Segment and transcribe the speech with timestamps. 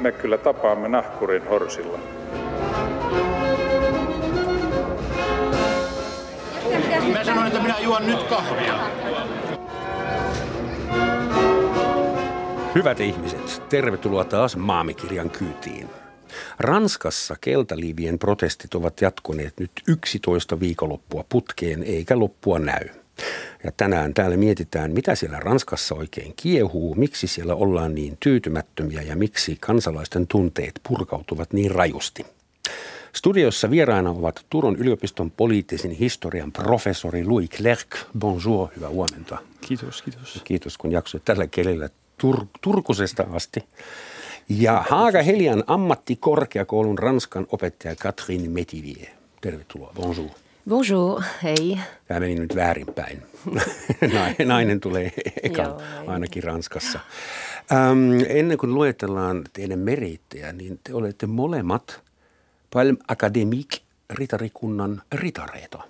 [0.00, 1.98] me kyllä tapaamme nahkurin horsilla.
[7.12, 8.74] Mä sanoin, että minä juon nyt kahvia.
[12.74, 15.88] Hyvät ihmiset, tervetuloa taas Maamikirjan kyytiin.
[16.58, 22.99] Ranskassa keltaliivien protestit ovat jatkuneet nyt 11 viikonloppua putkeen eikä loppua näy.
[23.64, 29.16] Ja tänään täällä mietitään, mitä siellä Ranskassa oikein kiehuu, miksi siellä ollaan niin tyytymättömiä ja
[29.16, 32.26] miksi kansalaisten tunteet purkautuvat niin rajusti.
[33.12, 37.86] Studiossa vieraana ovat Turun yliopiston poliittisen historian professori Louis Clerc.
[38.18, 39.38] Bonjour, hyvää huomenta.
[39.60, 40.40] Kiitos, kiitos.
[40.44, 41.88] Kiitos, kun jaksoit tällä kielellä
[42.22, 43.64] Tur- Turkusesta asti.
[44.48, 49.08] Ja Haaga Helian ammattikorkeakoulun Ranskan opettaja Catherine Metivier.
[49.40, 50.30] Tervetuloa, bonjour.
[50.68, 51.78] Bonjour, hei.
[52.08, 53.22] Tämä meni nyt väärinpäin.
[54.46, 57.00] Nainen tulee eka, Joo, ainakin Ranskassa.
[57.72, 62.00] Ähm, ennen kuin luetellaan teidän merittejä, niin te olette molemmat
[62.72, 63.78] Palm Academique
[64.10, 65.82] ritarikunnan ritareita.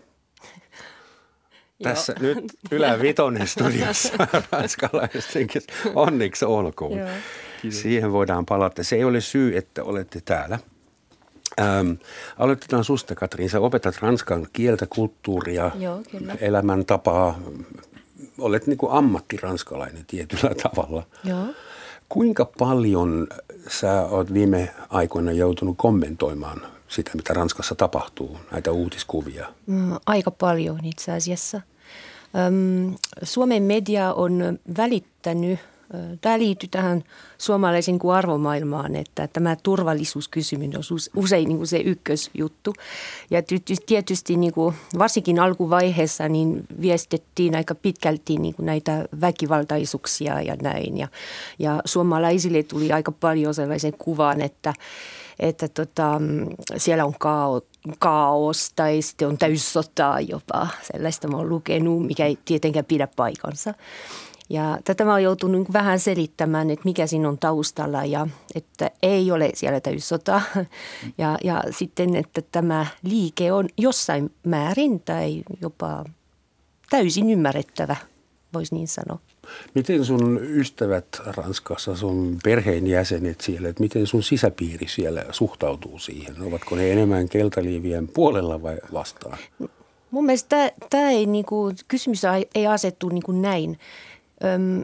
[1.83, 4.13] Tässä nyt ylävitonen studiossa
[4.53, 5.49] ranskalaisen.
[5.95, 6.99] Onneksi olkoon.
[6.99, 7.09] Joo.
[7.69, 8.85] Siihen voidaan palata.
[8.85, 10.59] Se ei ole syy, että olette täällä.
[11.61, 11.93] Ähm,
[12.39, 13.51] aloitetaan susta, Katrin.
[13.51, 16.37] Sä opetat ranskan kieltä, kulttuuria, Joo, kyllä.
[16.41, 17.39] elämäntapaa.
[18.39, 21.03] Olet niin kuin ammattiranskalainen tietyllä tavalla.
[21.25, 21.45] Joo.
[22.09, 23.27] Kuinka paljon
[23.69, 29.47] sä oot viime aikoina joutunut kommentoimaan sitä, mitä Ranskassa tapahtuu, näitä uutiskuvia?
[29.67, 31.61] Mm, Aika paljon itse asiassa.
[32.47, 35.59] Öm, Suomen media on välittänyt,
[36.21, 37.05] tämä liittyy tähän
[37.39, 42.75] suomalaisen arvomaailmaan, että tämä turvallisuuskysymys on us- usein niin kuin se ykkösjuttu.
[43.31, 50.43] Ja ty- tietysti niin kuin, varsinkin alkuvaiheessa niin viestettiin aika pitkälti niin kuin näitä väkivaltaisuuksia
[50.43, 50.99] ja näin.
[50.99, 51.09] Ja,
[51.59, 54.75] ja suomalaisille tuli aika paljon sellaisen kuvan, että
[55.41, 56.21] että tota,
[56.77, 57.61] siellä on kao,
[57.99, 60.69] kaos tai sitten on täyssotaa jopa.
[60.93, 63.75] Sellaista mä oon lukenut, mikä ei tietenkään pidä paikansa.
[64.51, 68.29] Ja tätä mä oon joutunut niin kuin vähän selittämään, että mikä siinä on taustalla ja
[68.55, 70.41] että ei ole siellä täyssota.
[71.19, 76.05] Ja, ja sitten, että tämä liike on jossain määrin tai jopa
[76.91, 77.97] täysin ymmärrettävä,
[78.55, 79.19] voisi niin sanoa.
[79.75, 86.43] Miten sun ystävät Ranskassa, sun perheenjäsenet siellä, että miten sun sisäpiiri siellä suhtautuu siihen?
[86.43, 89.39] Ovatko ne enemmän keltaliivien puolella vai vastaan?
[90.11, 93.79] Mun mielestä tämä ei, niinku, kysymys ei- ei asettu niinku näin.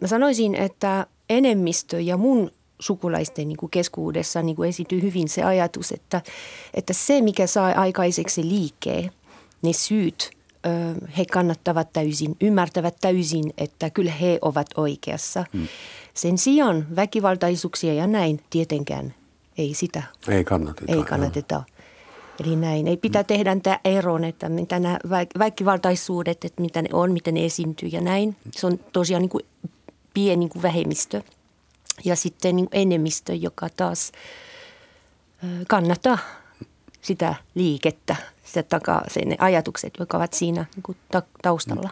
[0.00, 2.50] Mä sanoisin, että enemmistö ja mun
[2.81, 6.22] sukulaisten niinku keskuudessa niinku esityy hyvin se ajatus, että,
[6.75, 9.11] että se mikä saa aikaiseksi liikkeen,
[9.62, 10.31] ne syyt,
[11.19, 15.44] he kannattavat täysin, ymmärtävät täysin, että kyllä he ovat oikeassa.
[15.53, 15.69] Hmm.
[16.15, 19.15] Sen sijaan väkivaltaisuuksia ja näin tietenkään
[19.59, 20.93] ei sitä Ei kannateta.
[20.93, 21.62] ei kannateta.
[22.44, 22.86] Eli näin.
[22.86, 24.98] Ei pitää tehdä tämä eron, että mitä nämä
[25.38, 28.36] väkivaltaisuudet, että mitä ne on, miten ne esiintyy ja näin.
[28.50, 29.44] Se on tosiaan niin kuin
[30.14, 31.22] pieni niin kuin vähemmistö.
[32.04, 34.12] Ja sitten niin kuin enemmistö, joka taas
[35.69, 36.19] kannattaa
[37.00, 41.91] sitä liikettä, sitä takaa, sen ne ajatukset, jotka ovat siinä niin kuin ta- taustalla.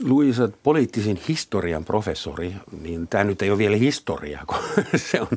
[0.00, 4.58] Luisa, olet poliittisen historian professori, niin tämä nyt ei ole vielä historia, kun
[5.10, 5.28] se on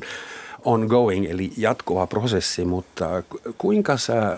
[0.64, 4.36] ongoing, eli jatkuva prosessi, mutta ku- kuinka sä,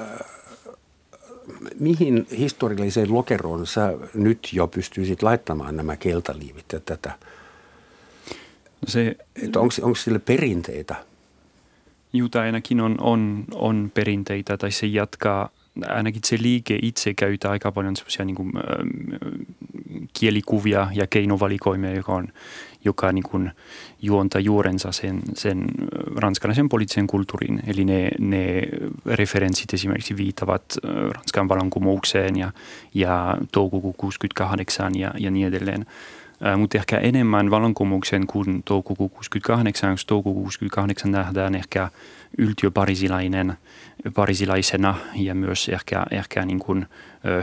[1.81, 7.12] mihin historialliseen lokeroon sä nyt jo pystyisit laittamaan nämä keltaliivit ja tätä?
[8.81, 9.16] No se
[9.56, 10.94] onko, onko sille perinteitä?
[12.12, 15.49] juuta ainakin on, on, on perinteitä tai se jatkaa,
[15.88, 18.53] ainakin se liike itse käyttää aika paljon semmoisia niin kuin,
[20.12, 22.28] kielikuvia ja keinovalikoimia, joka, on,
[22.84, 23.50] joka niin kuin,
[24.03, 25.65] juontaa juurensa sen, sen
[26.16, 27.62] ranskalaisen poliittisen kulttuurin.
[27.66, 28.62] Eli ne, ne
[29.06, 30.65] referenssit esimerkiksi viitavat
[31.15, 32.53] Ranskan vallankumoukseen ja,
[32.94, 35.87] ja toukokuun 68 ja, ja niin edelleen.
[36.44, 41.89] Ää, Mutta ehkä enemmän vallankumouksen kuin toukokuun 68, jos toukokuun 68 nähdään ehkä
[42.39, 43.55] yltiöparisilainen
[44.15, 46.87] parisilaisena ja myös ehkä, ehkä niin kuin,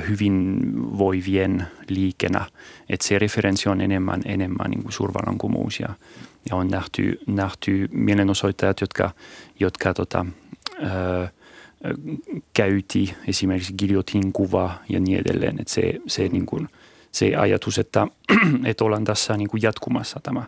[0.10, 2.46] hyvinvoivien liikenä.
[2.90, 5.90] Että se referenssi on enemmän, enemmän niin kuin suurvallankumous ja,
[6.50, 9.12] ja on nähty, nähty mielenosoittajat, jotka,
[9.60, 10.26] jotka tota,
[10.84, 11.28] ö,
[12.54, 15.56] käyti esimerkiksi giljotin kuva ja niin edelleen.
[15.60, 16.70] Että se, se, niin kuin,
[17.12, 18.08] se ajatus, että,
[18.66, 20.44] että ollaan tässä niin kuin jatkumassa tämä,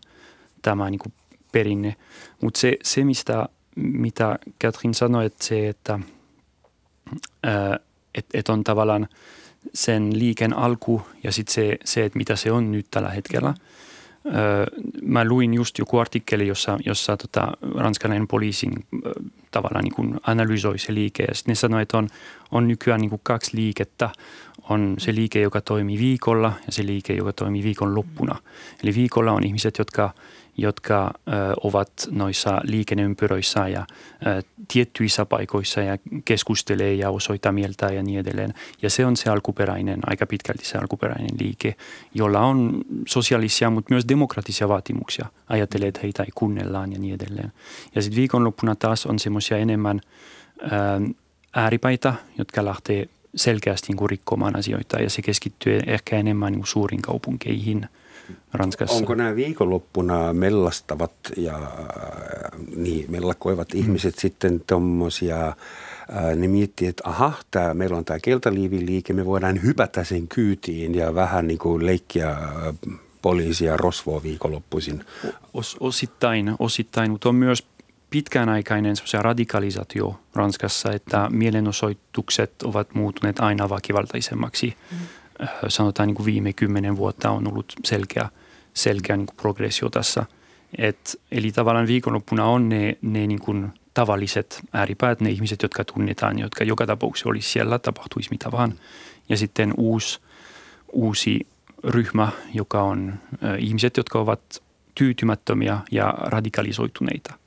[0.62, 1.14] tämä niin kuin
[1.52, 1.96] perinne.
[2.42, 6.00] Mutta se, se, mistä, mitä Katrin sanoi, että se, että
[8.16, 9.08] et, et on tavallaan
[9.74, 13.54] sen liiken alku ja sitten se, se, että mitä se on nyt tällä hetkellä.
[15.02, 18.72] mä luin just joku artikkeli, jossa, jossa tota, ranskalainen poliisin
[19.52, 21.24] tavallaan niin analysoi se liike.
[21.24, 22.08] Ja sitten ne sanoi, että on,
[22.52, 24.10] on nykyään niin kaksi liikettä.
[24.72, 28.36] On se liike, joka toimii viikolla ja se liike, joka toimii viikon loppuna.
[28.84, 30.10] Eli viikolla on ihmiset, jotka–
[30.58, 31.14] jotka
[31.64, 33.86] ovat noissa liikenneympyröissä ja
[34.68, 38.54] tiettyissä paikoissa ja keskustelee ja osoittaa mieltä ja niin edelleen.
[38.82, 41.76] Ja se on se alkuperäinen, aika pitkälti se alkuperäinen liike,
[42.14, 45.26] jolla on sosiaalisia, mutta myös demokratisia vaatimuksia.
[45.50, 47.52] Ajattelee, että heitä ei kuunnellaan ja niin edelleen.
[47.96, 50.02] Ja sitten viikonloppuna taas on semmoisia enemmän
[51.56, 56.68] ääripäitä, jotka lähtee selkeästi niin kuin rikkomaan asioita ja se keskittyy ehkä enemmän niin kuin
[56.68, 57.88] suurin kaupunkeihin–
[58.54, 58.96] Ranskassa.
[58.96, 61.62] Onko nämä viikonloppuna mellastavat ja äh,
[62.76, 63.80] niin, mellakoivat mm.
[63.80, 69.62] ihmiset sitten tuommoisia, äh, ne miettii, että aha, tää, meillä on tämä keltaliiviliike, me voidaan
[69.64, 72.40] hypätä sen kyytiin ja vähän niin kuin leikkiä äh,
[73.22, 75.06] poliisia rosvoa viikonloppuisin.
[75.54, 77.66] Os, osittain, osittain, mutta on myös
[78.12, 84.76] pitkänaikainen radikalisaatio Ranskassa, että mielenosoitukset ovat muuttuneet aina väkivaltaisemmaksi.
[84.92, 84.98] Mm
[85.68, 88.30] sanotaan niin kuin viime kymmenen vuotta on ollut selkeä,
[88.74, 90.26] selkeä niin kuin progressio tässä.
[90.78, 96.40] Et, eli tavallaan viikonloppuna on ne, ne niin kuin tavalliset ääripäät, ne ihmiset, jotka tunnetaan,
[96.40, 98.74] jotka joka tapauksessa olisi siellä, tapahtuisi mitä vaan.
[99.30, 100.20] Ja sitten uusi,
[100.92, 101.48] uusi
[101.84, 103.14] ryhmä, joka on
[103.44, 104.42] äh, ihmiset, jotka ovat
[104.96, 107.41] tyytymättömiä ja radikalisoituneita.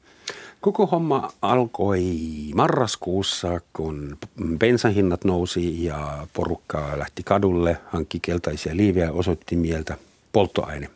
[0.65, 2.19] Koko homma alkoi
[2.55, 4.19] marraskuussa, kun
[4.59, 9.97] bensahinnat nousi ja porukka lähti kadulle, hankki keltaisia liiviä ja osoitti mieltä
[10.33, 10.91] polttoaine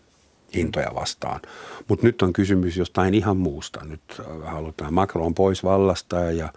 [0.54, 1.40] hintoja vastaan.
[1.88, 3.84] Mutta nyt on kysymys jostain ihan muusta.
[3.84, 4.00] Nyt
[4.44, 6.52] halutaan Macron pois vallasta ja äh,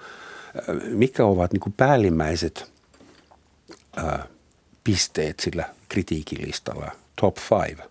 [0.89, 2.71] mitkä ovat niin päällimmäiset
[3.95, 4.27] ää, äh,
[4.83, 6.91] pisteet sillä kritiikilistalla,
[7.21, 7.83] top five?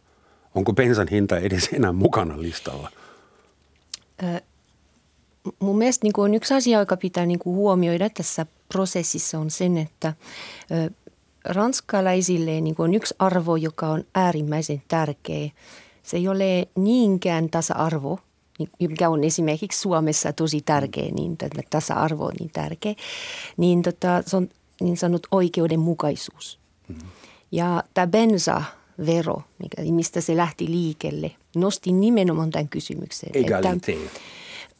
[0.55, 2.90] Onko bensan hinta edes enää mukana listalla?
[5.59, 9.79] Mun mielestä niin on yksi asia, joka pitää niin kuin huomioida tässä prosessissa on sen,
[9.79, 10.15] että
[11.45, 15.51] ranskalaisille niin on yksi arvo, joka on äärimmäisen tärkeä.
[16.03, 18.19] Se ei ole niinkään tasa-arvo,
[18.79, 22.95] mikä on esimerkiksi Suomessa tosi tärkeä, niin tämä tasa-arvo on niin tärkeä,
[23.57, 24.49] niin tota, se on
[24.81, 26.59] niin sanottu oikeudenmukaisuus.
[26.89, 27.09] Mm-hmm.
[27.53, 29.43] Ja tämä bensa-vero,
[29.91, 33.31] mistä se lähti liikelle, nosti nimenomaan tämän kysymyksen.
[33.35, 33.93] Egalite.
[33.93, 34.21] Että,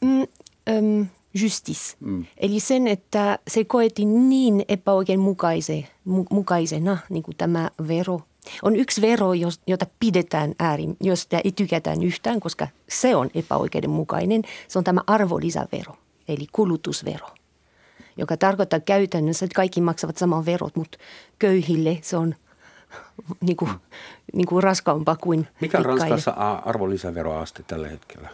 [0.01, 0.27] mm,
[0.69, 1.95] äm, justice.
[1.99, 2.25] Mm.
[2.37, 8.21] Eli sen, että se koettiin niin epäoikeudenmukaisena, niin kuin tämä vero.
[8.63, 9.33] On yksi vero,
[9.67, 14.41] jota pidetään äärin, josta ei tykätään yhtään, koska se on epäoikeudenmukainen.
[14.67, 15.95] Se on tämä arvonlisävero,
[16.27, 17.27] eli kulutusvero
[18.17, 20.97] joka tarkoittaa käytännössä, että kaikki maksavat saman verot, mutta
[21.39, 22.35] köyhille se on
[23.41, 23.71] niin kuin,
[24.33, 26.31] niin kuin raskaampaa kuin Mikä on Ranskassa
[26.65, 28.29] arvonlisäveroaste tällä hetkellä?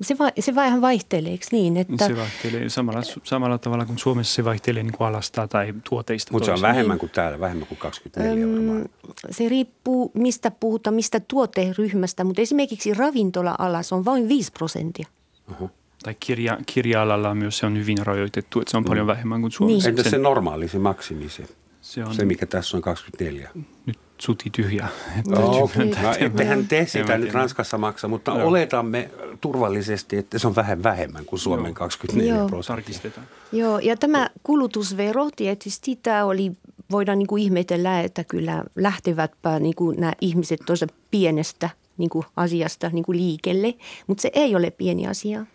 [0.00, 1.76] Se, va, se vähän vaihtelee, eikö niin?
[1.76, 2.06] Että...
[2.06, 6.32] Se vaihtelee samalla, samalla tavalla kuin Suomessa se vaihtelee niin kuin alasta tai tuoteista.
[6.32, 8.84] Mutta se on vähemmän kuin täällä, vähemmän kuin 24 Öm,
[9.30, 15.06] Se riippuu, mistä puhutaan, mistä tuoteryhmästä, mutta esimerkiksi ravintola-ala se on vain 5 prosenttia.
[15.50, 15.70] Uh-huh.
[16.02, 18.88] Tai kirja, kirja-alalla myös se on hyvin rajoitettu, että se on mm.
[18.88, 19.90] paljon vähemmän kuin Suomessa.
[19.90, 19.98] Niin.
[19.98, 21.44] Entä se normaali, se maksimi, se,
[21.84, 23.50] se, on, se mikä tässä on 24?
[23.86, 24.88] Nyt suti tyhjä.
[25.26, 25.86] No, okay.
[25.86, 28.46] no, ettehän te sitä nyt Ranskassa maksa, mutta no.
[28.46, 31.74] oletamme turvallisesti, että se on vähän vähemmän kuin Suomen Joo.
[31.74, 33.10] 24 prosenttia.
[33.52, 36.52] Joo, ja tämä kulutusvero tietysti tämä oli,
[36.90, 42.26] voidaan niin kuin ihmetellä, että kyllä lähtevätpä niin kuin nämä ihmiset tuossa pienestä niin kuin
[42.36, 43.74] asiasta niin kuin liikelle,
[44.06, 45.46] mutta se ei ole pieni asia.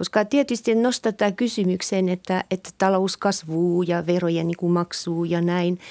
[0.00, 5.40] Koska tietysti nostaa tämä kysymykseen, että, että talous kasvuu ja verojen niin kuin maksuu ja
[5.40, 5.78] näin–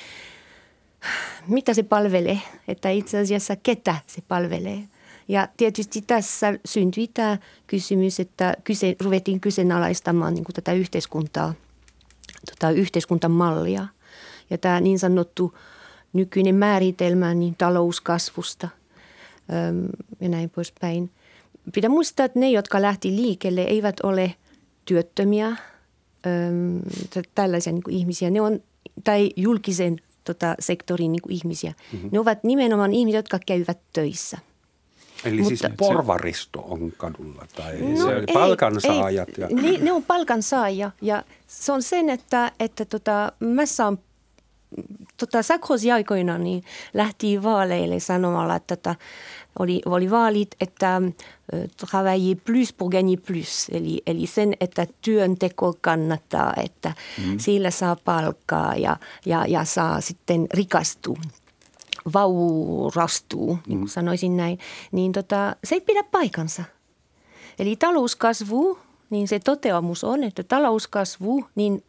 [1.47, 4.83] mitä se palvelee, että itse asiassa ketä se palvelee.
[5.27, 7.37] Ja tietysti tässä syntyi tämä
[7.67, 11.53] kysymys, että kyse, ruvettiin kyseenalaistamaan niin tätä yhteiskuntaa,
[12.51, 13.87] tota yhteiskuntamallia.
[14.49, 15.57] Ja tämä niin sanottu
[16.13, 18.69] nykyinen määritelmä niin talouskasvusta
[20.19, 21.11] ja näin poispäin.
[21.73, 24.35] Pitää muistaa, että ne, jotka lähti liikelle, eivät ole
[24.85, 25.55] työttömiä, äm,
[27.35, 28.29] tällaisia niin ihmisiä.
[28.29, 28.59] Ne on,
[29.03, 31.73] tai julkisen tota, sektorin niin kuin ihmisiä.
[31.93, 32.09] Mm-hmm.
[32.11, 34.37] Ne ovat nimenomaan ihmisiä, jotka käyvät töissä.
[35.25, 39.29] Eli siis Mutta, siis porvaristo on kadulla tai no se ei, palkansaajat?
[39.29, 39.47] Ei, ja...
[39.51, 43.99] ne, ne on palkansaaja ja se on sen, että, että tota, mä saan
[45.17, 48.95] tota, Sarkozy aikoinaan niin lähti vaaleille sanomalla, että tota,
[49.59, 51.01] oli, oli vaalit, että
[51.77, 53.67] travailler plus pour gagner plus.
[53.71, 56.93] Eli, eli sen, että työnteko kannattaa, että
[57.25, 57.39] mm.
[57.39, 61.17] sillä saa palkkaa ja, ja, ja saa sitten rikastua.
[62.13, 64.59] vaurastuu, niin kuin sanoisin näin,
[64.91, 66.63] niin tota, se ei pidä paikansa.
[67.59, 71.83] Eli talouskasvu, niin se toteamus on, että talouskasvu niin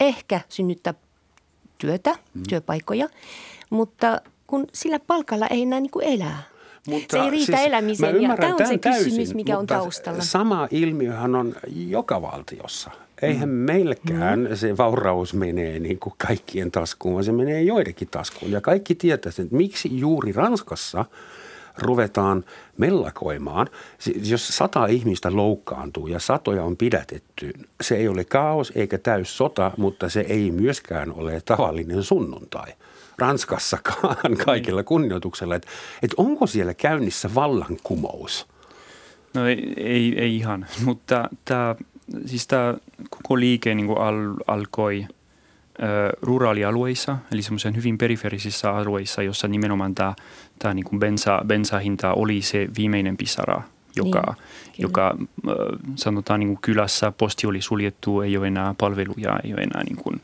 [0.00, 0.94] ehkä synnyttää
[1.78, 2.42] työtä, mm.
[2.48, 3.08] työpaikkoja,
[3.70, 6.42] mutta kun sillä palkalla ei enää niin kuin elää.
[6.86, 10.22] Mutta se ei riitä siis, elämiseen ja tämä on se täysin, kysymys, mikä on taustalla.
[10.22, 11.54] Sama ilmiöhän on
[11.88, 12.90] joka valtiossa.
[13.22, 13.54] Eihän mm.
[13.54, 14.56] meillekään mm.
[14.56, 18.52] se vauraus menee niin kuin kaikkien taskuun, vaan se menee joidenkin taskuun.
[18.52, 21.04] Ja kaikki tietää sen, että miksi juuri Ranskassa
[21.78, 22.44] ruvetaan
[22.78, 23.66] mellakoimaan.
[24.22, 29.70] Jos sata ihmistä loukkaantuu ja satoja on pidätetty, se ei ole kaos eikä täys sota,
[29.76, 32.72] mutta se ei myöskään ole tavallinen sunnuntai.
[33.20, 35.68] Ranskassakaan kaikilla kunnioituksella, että,
[36.02, 38.46] että onko siellä käynnissä vallankumous?
[39.34, 41.74] No ei, ei, ei ihan, mutta tämä,
[42.26, 42.74] siis tämä
[43.10, 45.06] koko liike niin al, alkoi
[45.82, 50.14] ö, ruraalialueissa, eli semmoisen hyvin periferisissä alueissa, jossa nimenomaan tämä,
[50.58, 53.62] tämä niin kuin bensa, bensahinta oli se viimeinen pisara,
[53.96, 55.16] joka, niin, joka
[55.96, 59.96] sanotaan niin kuin kylässä posti oli suljettu, ei ole enää palveluja, ei ole enää niin
[59.96, 60.20] kuin,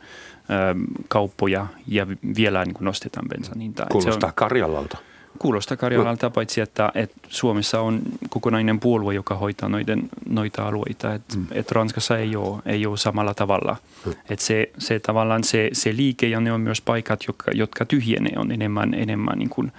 [1.09, 3.87] kauppoja ja vielä niin kuin nostetaan bensan hintaa.
[3.93, 4.99] Kuulostaa Karjalalta.
[5.39, 11.15] Kuulostaa Karjalalta, paitsi että, että Suomessa on kokonainen puolue, joka hoitaa noiden, noita alueita.
[11.15, 11.47] Että, mm.
[11.51, 13.77] että Ranskassa ei ole, ei ole samalla tavalla.
[14.07, 14.13] Mm.
[14.31, 18.33] Että se, se tavallaan se, se liike ja ne on myös paikat, jotka, jotka tyhjenee,
[18.37, 19.73] on enemmän, enemmän niin kuin,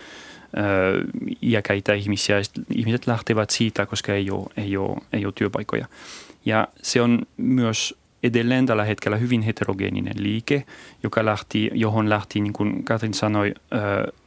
[0.57, 1.03] ö,
[1.41, 2.38] iäkäitä ihmisiä.
[2.75, 5.86] Ihmiset lähtevät siitä, koska ei ole, ei ole, ei ole työpaikkoja.
[6.45, 7.95] Ja se on myös
[8.27, 10.65] edelleen tällä hetkellä hyvin heterogeeninen liike,
[11.03, 13.79] joka lähti, johon lähti, niin kuin Katrin sanoi, äh,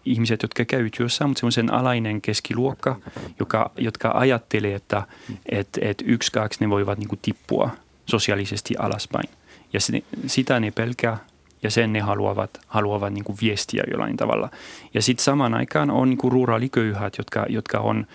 [0.04, 2.97] ihmiset, jotka käy työssä, mutta semmoisen alainen keskiluokka,
[3.40, 5.02] joka, jotka ajattelee, että
[5.50, 7.71] et, et yksi, kaksi ne voivat niin kuin tippua
[8.07, 9.28] sosiaalisesti alaspäin.
[9.73, 11.19] Ja se, sitä ne pelkää
[11.62, 14.50] ja sen ne haluavat, haluavat niin kuin viestiä jollain tavalla.
[14.95, 18.07] Ja sitten samaan aikaan on niin kuin ruraaliköyhät, jotka, jotka on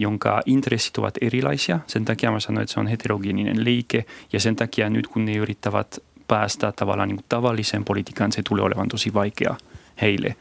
[0.00, 1.80] jonka intressit ovat erilaisia.
[1.86, 5.36] Sen takia mä sanoin, että se on heterogeeninen liike ja sen takia nyt kun ne
[5.36, 9.56] yrittävät päästä tavallaan niin tavalliseen politiikkaan, se tulee olevan tosi vaikea
[10.00, 10.36] heille.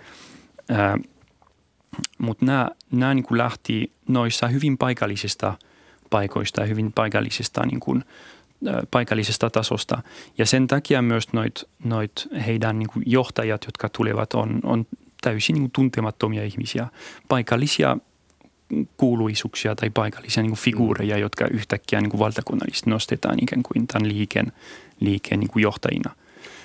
[2.18, 5.54] Mutta nämä, nämä niin lähti noissa hyvin paikallisista
[6.10, 8.04] paikoista ja hyvin paikallisista, niin kuin,
[8.92, 10.02] paikallisesta tasosta.
[10.38, 14.86] Ja sen takia myös noit, noit heidän niin kuin johtajat, jotka tulevat, on, on
[15.22, 16.88] täysin niin kuin tuntemattomia ihmisiä.
[17.28, 17.98] Paikallisia
[18.98, 21.22] kuuluisuuksia tai paikallisia niin kuin figuureja, mm.
[21.22, 24.52] jotka yhtäkkiä niin kuin valtakunnallisesti nostetaan ikään kuin tämän liikkeen,
[25.00, 26.16] liikkeen niin kuin johtajina.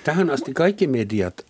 [0.03, 1.45] Tähän asti kaikki mediat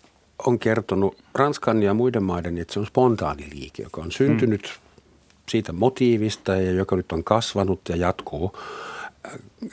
[0.46, 5.02] on kertonut Ranskan ja muiden maiden, että se on spontaani liike, joka on syntynyt mm.
[5.48, 8.58] siitä motiivista ja joka nyt on kasvanut ja jatkuu.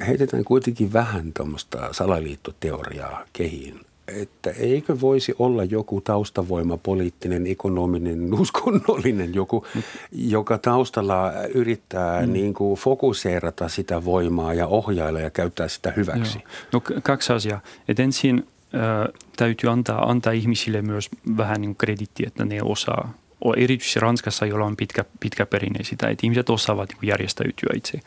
[0.08, 3.80] Heitetään kuitenkin vähän tuommoista salaliittoteoriaa kehiin
[4.22, 9.66] että eikö voisi olla joku taustavoima, poliittinen, ekonominen, uskonnollinen joku,
[10.12, 12.34] joka taustalla yrittää mm.
[12.34, 16.40] niin kuin fokuseerata sitä voimaa ja ohjailla ja käyttää sitä hyväksi?
[16.40, 16.48] Joo.
[16.74, 17.62] No kaksi asiaa.
[17.88, 23.14] Et ensin äh, täytyy antaa, antaa ihmisille myös vähän niin krediittiä, että ne osaa
[23.58, 28.00] erityisesti Ranskassa, jolla on pitkä, pitkä perinne sitä, että ihmiset osaavat niin järjestäytyä itse.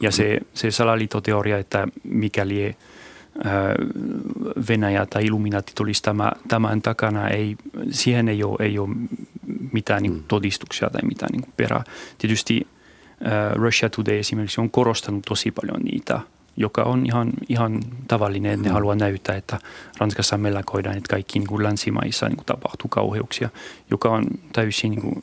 [0.00, 2.76] Ja se, se salaliittoteoria, että mikäli
[4.68, 7.56] Venäjä tai Illuminati tulisi tämä, tämän takana, ei,
[7.90, 8.88] siihen ei ole, ei ole
[9.72, 11.84] mitään niin kuin, todistuksia tai mitään niin kuin, perää.
[12.18, 12.66] Tietysti
[13.54, 16.20] Russia Today esimerkiksi on korostanut tosi paljon niitä
[16.56, 18.74] joka on ihan, ihan tavallinen, että ne mm.
[18.74, 19.58] haluaa näyttää, että
[19.98, 23.48] Ranskassa mellakoidaan, että kaikki niin kuin länsimaissa niin kuin tapahtuu kauheuksia,
[23.90, 25.22] joka on täysin niin kuin,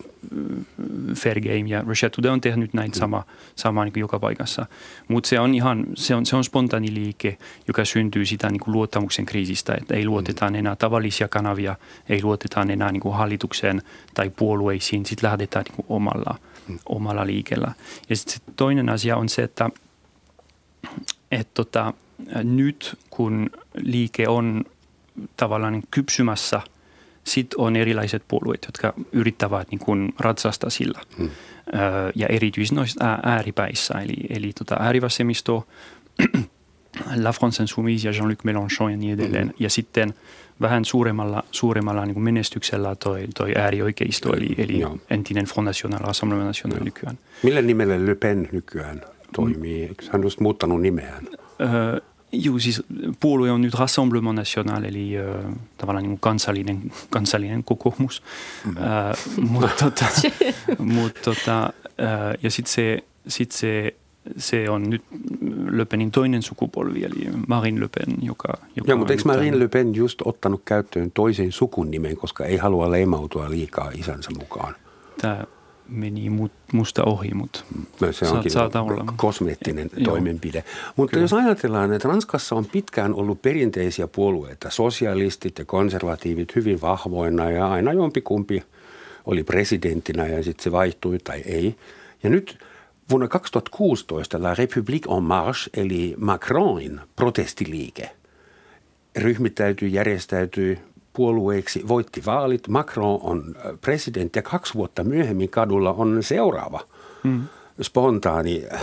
[1.15, 2.99] fair game ja Russia Today on tehnyt näin mm.
[2.99, 3.23] sama,
[3.55, 4.65] sama niin kuin joka paikassa.
[5.07, 8.73] Mutta se on ihan, se on, se on spontaani liike, joka syntyy sitä niin kuin
[8.73, 11.75] luottamuksen kriisistä, että ei luotetaan enää tavallisia kanavia,
[12.09, 13.81] ei luotetaan enää niin kuin hallitukseen
[14.13, 16.35] tai puolueisiin, sitten lähdetään niin kuin omalla,
[16.67, 16.79] mm.
[16.89, 17.71] omalla liikellä.
[18.09, 19.69] Ja sitten toinen asia on se, että
[21.31, 21.93] että tota,
[22.43, 23.49] nyt kun
[23.83, 24.63] liike on
[25.37, 26.61] tavallaan kypsymässä,
[27.23, 31.01] sitten on erilaiset puolueet, jotka yrittävät niin kuin ratsasta sillä.
[31.17, 31.29] Hmm.
[32.15, 35.67] ja erityisesti noissa ääripäissä, eli, eli tota, äärivasemmisto,
[37.23, 39.47] La France Insoumise ja Jean-Luc Mélenchon ja niin edelleen.
[39.47, 39.55] Hmm.
[39.59, 40.13] Ja sitten
[40.61, 46.47] vähän suuremmalla, suuremmalla niin kuin menestyksellä toi, toi äärioikeisto, eli, eli entinen Front National, Rassemblement
[46.47, 47.17] National nykyään.
[47.43, 49.01] Millä nimellä Le Pen nykyään?
[49.35, 49.81] Toimii.
[49.81, 51.27] Eikö hän olisi muuttanut nimeään?
[51.61, 51.99] Öö,
[52.31, 52.83] Joo, siis
[53.19, 55.43] puolue on nyt Rassemblement National, eli ö,
[55.77, 58.23] tavallaan niin kansallinen, kansallinen kokoomus.
[58.65, 58.77] Mm.
[58.77, 58.81] Ö,
[59.41, 60.05] mutta tota,
[60.77, 61.63] mut, tota,
[61.99, 62.03] ö,
[62.43, 63.93] ja sitten se, sit se,
[64.37, 65.03] se on nyt
[65.71, 68.53] Le Penin toinen sukupolvi, eli Marine Le Pen, joka...
[68.75, 72.91] joka Joo, mutta eikö Marine Le Pen just ottanut käyttöön toisen sukunimen, koska ei halua
[72.91, 74.75] leimautua liikaa isänsä mukaan?
[75.21, 75.43] Tämä
[75.89, 76.31] meni
[76.73, 77.63] musta ohi, mutta
[78.01, 79.13] no, se onkin saat, olla.
[79.15, 80.11] kosmeettinen Joo.
[80.13, 80.63] toimenpide.
[80.95, 81.23] Mutta Kyllä.
[81.23, 87.71] jos ajatellaan, että Ranskassa on pitkään ollut perinteisiä puolueita, sosialistit ja konservatiivit hyvin vahvoina ja
[87.71, 88.63] aina jompikumpi
[89.25, 91.75] oli presidenttinä ja sitten se vaihtui tai ei.
[92.23, 92.57] Ja nyt
[93.09, 98.09] vuonna 2016 La République en Marche eli Macronin protestiliike
[99.15, 100.79] ryhmittäytyi, järjestäytyi
[101.19, 102.67] puolueeksi, voitti vaalit.
[102.67, 106.79] Macron on äh, presidentti ja kaksi vuotta myöhemmin kadulla on seuraava
[107.23, 107.41] mm.
[107.81, 108.81] spontaani äh,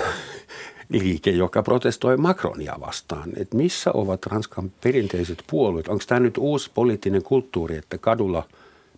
[0.88, 3.30] liike, joka protestoi Macronia vastaan.
[3.36, 5.88] Et missä ovat Ranskan perinteiset puolueet?
[5.88, 8.42] Onko tämä nyt uusi poliittinen kulttuuri, että kadulla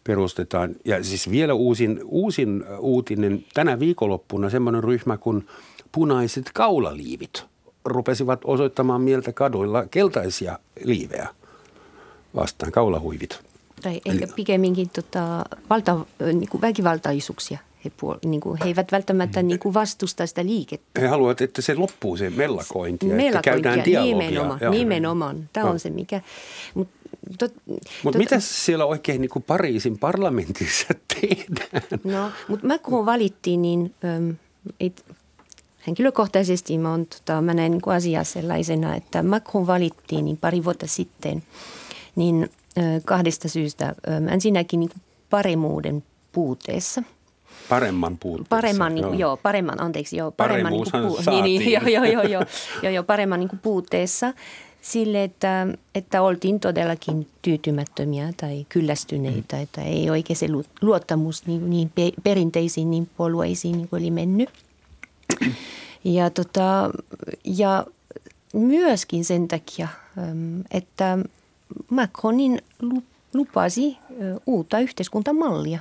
[0.04, 0.74] perustetaan?
[0.84, 5.46] Ja siis vielä uusin, uusin äh, uutinen tänä viikonloppuna semmoinen ryhmä kuin
[5.92, 7.44] punaiset kaulaliivit
[7.84, 11.28] rupesivat osoittamaan mieltä kaduilla keltaisia liivejä
[12.40, 13.40] vastaan, kaulahuivit.
[13.82, 15.98] Tai ehkä pikemminkin tota, valta,
[16.32, 17.58] niin kuin väkivaltaisuuksia.
[17.84, 21.00] He, puol- niin kuin, he eivät välttämättä niin kuin vastusta sitä liikettä.
[21.00, 24.30] He haluavat, että se loppuu se mellakointi ja että käydään dialogia.
[24.30, 25.48] Nimenomaan, nimenomaan.
[25.52, 26.20] Tämä on se, mikä...
[26.74, 26.88] Mut,
[27.38, 30.86] tot, Mut tot, mitä siellä oikein niin kuin Pariisin parlamentissa
[31.20, 31.82] tehdään?
[32.04, 34.36] No, mutta mä kun valittiin, niin äm,
[34.80, 34.92] ei,
[35.86, 40.86] henkilökohtaisesti mä, on, tota, mä näen niin asiaa sellaisena, että Macron valittiin niin pari vuotta
[40.86, 41.42] sitten–
[42.16, 42.50] niin
[43.04, 43.94] kahdesta syystä.
[44.30, 44.90] Ensinnäkin niin
[45.30, 47.02] paremmuuden puutteessa.
[47.68, 48.56] Paremman puutteessa.
[48.56, 49.30] Paremman, niin kuin, joo.
[49.30, 50.30] joo, paremman, anteeksi, joo.
[50.30, 52.44] Paremman, niin kuin, puu, niin, niin, joo, joo, joo, joo,
[52.82, 54.34] joo, joo, paremman niin kuin puutteessa
[54.82, 59.62] sille, että, että oltiin todellakin tyytymättömiä tai kyllästyneitä, mm.
[59.62, 60.46] että ei oikein se
[60.82, 64.48] luottamus niin, niin perinteisiin niin puolueisiin niin oli mennyt.
[66.04, 66.90] Ja, tota,
[67.44, 67.86] ja
[68.54, 69.88] myöskin sen takia,
[70.70, 71.18] että
[71.90, 72.62] Macronin
[73.34, 73.98] lupasi
[74.46, 75.80] uutta yhteiskuntamallia.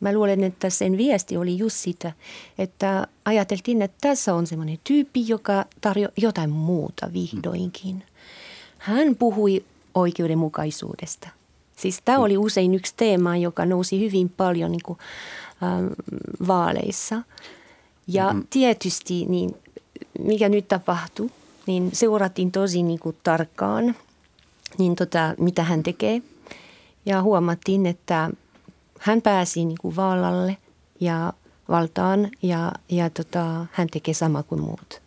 [0.00, 2.12] Mä luulen, että sen viesti oli just sitä,
[2.58, 8.02] että ajateltiin, että tässä on semmoinen tyyppi, joka tarjoaa jotain muuta vihdoinkin.
[8.78, 11.28] Hän puhui oikeudenmukaisuudesta.
[11.76, 14.98] Siis tämä oli usein yksi teema, joka nousi hyvin paljon niin kuin,
[15.62, 15.86] ähm,
[16.46, 17.22] vaaleissa.
[18.06, 18.46] Ja mm.
[18.50, 19.56] tietysti, niin,
[20.18, 21.30] mikä nyt tapahtuu,
[21.66, 23.94] niin seurattiin tosi niin kuin, tarkkaan–
[24.78, 26.22] niin tota, mitä hän tekee.
[27.06, 28.30] Ja huomattiin, että
[28.98, 30.56] hän pääsi niin kuin vaalalle
[31.00, 31.32] ja
[31.68, 35.02] valtaan ja, ja tota, hän tekee sama kuin muut.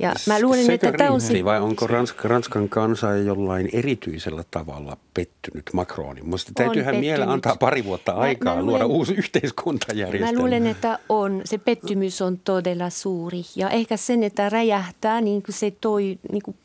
[0.00, 1.20] Ja mä luulen, Sekö että tämä on...
[1.44, 6.28] vai onko Ransk, Ranskan kansa jollain erityisellä tavalla pettynyt Macronin?
[6.28, 10.32] Musta täytyyhän miele antaa pari vuotta aikaa mä, mä luoda luulen, uusi yhteiskuntajärjestelmä.
[10.32, 13.42] Mä luulen, että on, se pettymys on todella suuri.
[13.56, 16.18] Ja ehkä sen, että räjähtää, niin kuin se toi...
[16.32, 16.56] Niin kuin,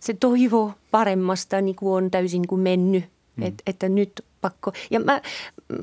[0.00, 3.04] se toivo paremmasta niin kuin on täysin kuin mennyt,
[3.36, 3.42] mm.
[3.42, 4.72] Et, että nyt pakko.
[4.90, 5.20] Ja mä,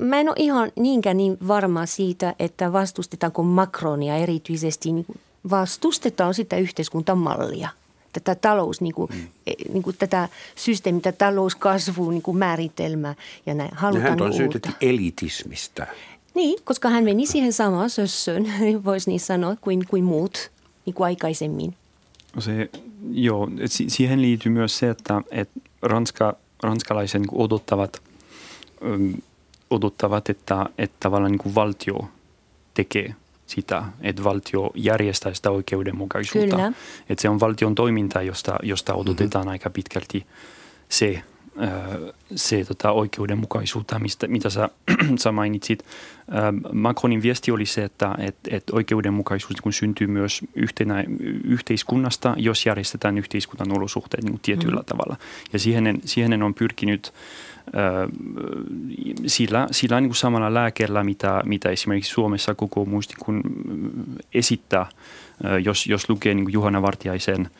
[0.00, 6.34] mä en ole ihan niinkään niin varma siitä, että vastustetaanko Macronia erityisesti, niin kuin vastustetaan
[6.34, 7.68] sitä yhteiskuntamallia
[8.12, 9.28] tätä talous, niin kuin, mm.
[9.46, 13.14] E, niin kuin tätä systeemiä, tätä talouskasvua niin kuin määritelmä
[13.46, 13.70] ja näin.
[13.74, 15.86] Halutaan hän on syytetty elitismistä.
[16.34, 18.46] Niin, koska hän meni siihen samaan sössöön,
[18.84, 20.50] voisi niin sanoa, kuin, kuin muut
[20.86, 21.74] niin kuin aikaisemmin.
[22.34, 22.70] No se,
[23.10, 28.02] joo, siihen liittyy myös se, että, että ranska, ranskalaiset niin odottavat,
[29.70, 32.08] odottavat, että, että tavallaan niin kuin valtio
[32.74, 33.14] tekee
[33.46, 36.56] sitä, että valtio järjestää sitä oikeudenmukaisuutta.
[36.56, 36.72] Kyllä.
[37.08, 39.52] Että se on valtion toiminta, josta, josta odotetaan mm-hmm.
[39.52, 40.26] aika pitkälti
[40.88, 41.22] se,
[42.34, 44.68] se tota, oikeudenmukaisuutta, mistä, mitä sä,
[45.22, 45.84] sä mainitsit.
[46.72, 51.04] Macronin viesti oli se, että et, et oikeudenmukaisuus kun syntyy myös yhtenä,
[51.44, 54.84] yhteiskunnasta, jos järjestetään yhteiskunnan olosuhteet niin tietyllä mm.
[54.84, 55.16] tavalla.
[55.52, 57.12] Ja siihen, siihen on pyrkinyt
[59.26, 63.42] sillä, sillä niin kuin samalla lääkellä, mitä, mitä esimerkiksi Suomessa koko muisti kun
[64.34, 64.86] esittää,
[65.64, 67.50] jos, jos lukee niin Juhana Vartiaisen–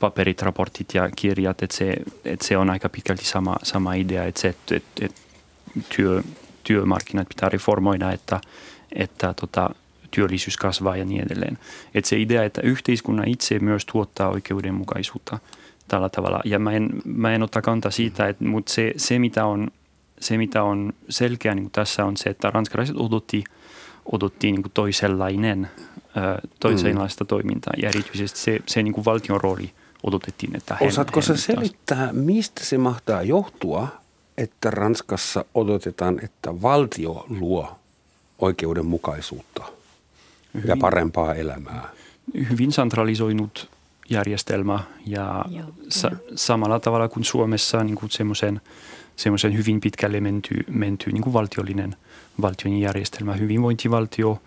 [0.00, 4.40] paperit, raportit ja kirjat, että se, että se on aika pitkälti sama, sama idea, että
[4.40, 5.20] se, että, että, että
[5.96, 6.22] työ,
[6.64, 8.40] työmarkkinat pitää reformoida, että,
[8.92, 9.70] että tota,
[10.10, 11.58] työllisyys kasvaa ja niin edelleen.
[11.94, 15.38] Että se idea, että yhteiskunnan itse myös tuottaa oikeudenmukaisuutta
[15.88, 16.40] tällä tavalla.
[16.44, 19.70] Ja mä en, mä en ota kantaa siitä, että, mutta se, se, mitä on,
[20.20, 23.44] se, mitä on selkeä niin tässä on se, että ranskalaiset odotti,
[24.12, 25.70] odotti niin toisenlainen
[26.60, 27.28] toisenlaista mm.
[27.28, 32.12] toimintaa ja erityisesti se, se niin kuin valtion rooli odotettiin, että he, Osaatko se selittää,
[32.12, 33.88] mistä se mahtaa johtua,
[34.38, 37.78] että Ranskassa odotetaan, että valtio luo
[38.38, 39.64] oikeudenmukaisuutta
[40.54, 41.88] hyvin, ja parempaa elämää?
[42.50, 43.70] Hyvin centralisoinut
[44.10, 45.44] järjestelmä ja
[45.88, 48.60] sa- samalla tavalla kuin Suomessa niin kuin semmoisen,
[49.16, 51.96] semmoisen hyvin pitkälle menty, menty niin kuin valtiollinen
[52.42, 54.42] valtion järjestelmä, hyvinvointivaltio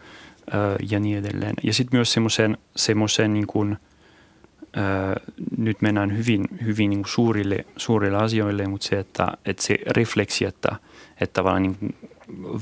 [0.52, 1.54] ää, ja niin edelleen.
[1.64, 3.78] Ja sitten myös semmoisen, semmoisen niin kuin,
[4.76, 5.16] ää,
[5.58, 10.46] nyt mennään hyvin, hyvin niin kuin suurille, suurille asioille, mutta se, että, että se refleksi,
[10.46, 10.76] että,
[11.22, 11.96] että tavallaan niin kuin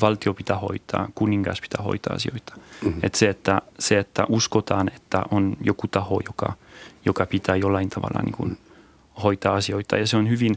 [0.01, 2.53] valtio pitää hoitaa, kuningas pitää hoitaa asioita.
[2.55, 2.99] Mm-hmm.
[3.03, 6.53] Että se, että, se, että uskotaan, että on joku taho, joka,
[7.05, 8.57] joka pitää jollain tavalla niin kuin
[9.23, 9.97] hoitaa asioita.
[9.97, 10.55] Ja se on hyvin,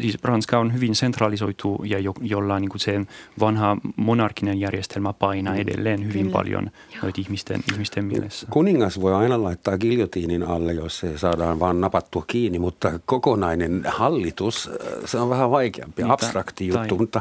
[0.00, 3.00] siis Ranska on hyvin centralisoitu ja jo, jolla niin kuin se
[3.40, 5.68] vanha monarkinen järjestelmä painaa mm-hmm.
[5.68, 6.32] edelleen hyvin Kyllä.
[6.32, 6.70] paljon
[7.02, 8.46] noita ihmisten, ihmisten mielessä.
[8.50, 14.70] Kuningas voi aina laittaa giljotiinin alle, jos se saadaan vaan napattua kiinni, mutta kokonainen hallitus,
[15.04, 17.20] se on vähän vaikeampi, niin, abstrakti juttu, tai, mutta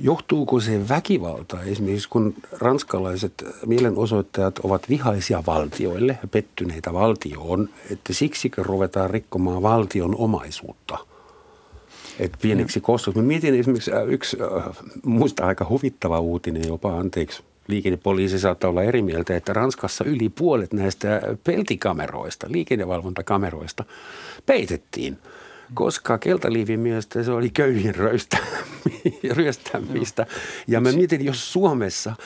[0.00, 8.62] Johtuuko se väkivalta esimerkiksi, kun ranskalaiset mielenosoittajat ovat vihaisia valtioille ja pettyneitä valtioon, että siksikö
[8.62, 10.98] ruvetaan rikkomaan valtion omaisuutta?
[12.18, 13.20] Et pieneksi kostoksi.
[13.20, 18.82] Mä mietin esimerkiksi äh, yksi äh, muista aika huvittava uutinen jopa, anteeksi, liikennepoliisi saattaa olla
[18.82, 23.84] eri mieltä, että Ranskassa yli puolet näistä peltikameroista, liikennevalvontakameroista
[24.46, 25.18] peitettiin–
[25.74, 27.94] koska keltaliivin mielestä se oli köyhien
[29.36, 30.26] ryöstämistä.
[30.66, 32.16] Ja mä mietin, jos Suomessa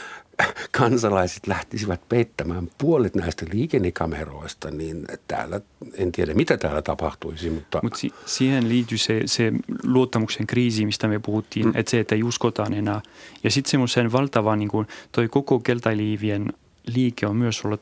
[0.70, 5.61] kansalaiset lähtisivät peittämään puolet näistä liikennekameroista, niin täällä,
[5.94, 7.51] en tiedä mitä täällä tapahtuisi.
[7.51, 9.53] Mutta Mut si- siihen liittyy se, se
[9.85, 11.72] luottamuksen kriisi, mistä me puhuttiin, mm.
[11.75, 13.01] että se, että ei uskotaan enää.
[13.44, 16.53] Ja sitten semmoisen valtavan, niin kuin toi koko keltailiivien
[16.87, 17.81] liike on myös ollut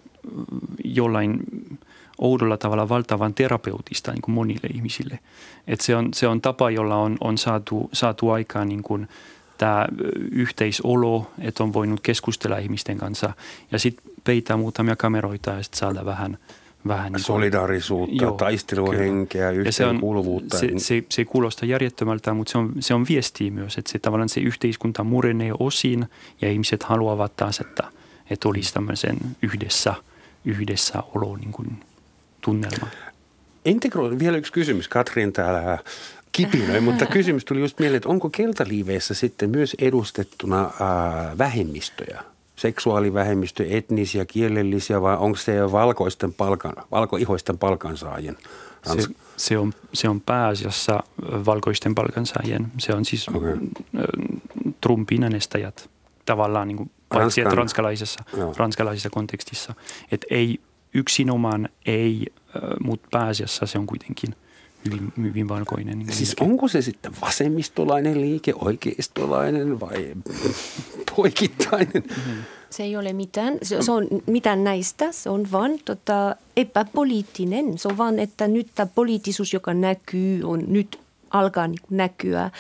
[0.85, 1.41] jollain
[2.19, 5.19] oudolla tavalla valtavan terapeutista niin kuin monille ihmisille.
[5.67, 9.09] Et se, on, se on tapa, jolla on, on saatu, saatu aikaan niin kuin
[9.59, 9.87] tämä
[10.33, 13.33] yhteisolo, että on voinut keskustella ihmisten kanssa
[13.73, 16.39] ja sitten peitää muutamia kameroita ja sitten saada vähän
[16.89, 20.59] vähän niin Solidaarisuutta, joo, taisteluhenkeä, yhteenkuuluvuutta.
[20.59, 23.93] Se, se, se, se ei kuulosta järjettömältä, mutta se on, se on viesti myös, että
[23.93, 26.07] se tavallaan se yhteiskunta murenee osin
[26.43, 27.83] ja ihmiset haluavat taas, että,
[28.31, 29.95] että olisi tämmöisen yhdessä,
[30.45, 31.81] yhdessä olo niin kuin
[32.41, 32.87] tunnelma.
[33.65, 34.89] Integroi, vielä yksi kysymys.
[34.89, 35.79] Katrin täällä
[36.37, 42.23] kipinöi, mutta kysymys tuli just mieleen, että onko keltaliiveissä sitten myös edustettuna ää, vähemmistöjä?
[42.57, 48.37] Seksuaalivähemmistöjä, etnisiä, kielellisiä vai onko se valkoisten palkan, valkoihoisten palkansaajien?
[48.87, 52.67] Se, se, on, se on pääasiassa valkoisten palkansaajien.
[52.79, 53.59] Se on siis okay.
[54.81, 55.91] Trumpin äänestäjät
[56.27, 58.25] tavallaan niin kuin, paitsi että ranskalaisessa,
[58.57, 59.75] ranskalaisessa kontekstissa.
[60.13, 60.61] Että ei
[60.95, 62.27] yksinomaan ei,
[62.85, 64.37] mutta pääasiassa se on kuitenkin
[64.85, 65.99] hyvin, hyvin valkoinen.
[65.99, 66.45] Niin siis liike.
[66.45, 70.15] onko se sitten vasemmistolainen liike, oikeistolainen vai
[71.17, 72.05] poikittainen?
[72.71, 77.79] Se ei ole mitään, se, se on mitään näistä, se on vain tota, epäpoliittinen.
[77.79, 82.51] Se on vain, että nyt tämä poliittisuus, joka näkyy, on nyt alkaa niin näkyä,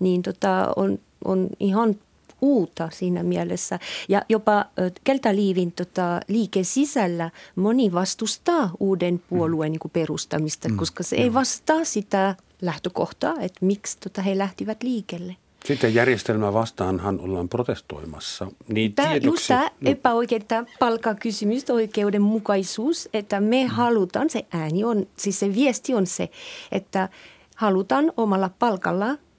[0.00, 1.96] niin tota, on, on ihan
[2.42, 3.78] uutta siinä mielessä.
[4.08, 4.64] Ja jopa
[5.04, 10.76] Keltaliivin tota, liike sisällä moni vastustaa uuden puolueen niin perustamista, mm.
[10.76, 15.36] koska se ei vastaa sitä lähtökohtaa, että miksi tota, he lähtivät liikelle.
[15.64, 18.46] Sitten järjestelmää vastaanhan ollaan protestoimassa.
[18.68, 19.90] Niin tämä just tämä no.
[19.90, 20.42] epäoikein
[20.78, 23.68] palkkakysymys, oikeudenmukaisuus, että me mm.
[23.68, 26.30] halutaan, se ääni on, siis se viesti on se,
[26.72, 27.08] että
[27.56, 29.16] halutaan omalla palkalla–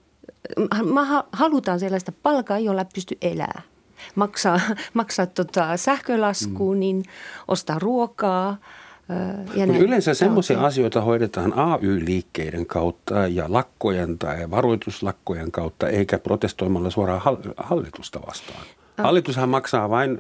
[0.94, 3.64] mä halutaan sellaista palkaa, jolla pystyy elämään.
[4.16, 4.60] Maksaa,
[4.94, 6.80] maksaa tota sähkölaskuun, mm.
[6.80, 7.04] niin
[7.48, 8.58] ostaa ruokaa.
[9.56, 9.82] Ja näin.
[9.82, 17.22] Yleensä semmoisia asioita hoidetaan AY-liikkeiden kautta ja lakkojen tai varoituslakkojen kautta, eikä protestoimalla suoraan
[17.58, 18.64] hallitusta vastaan.
[18.98, 20.20] Hallitushan maksaa vain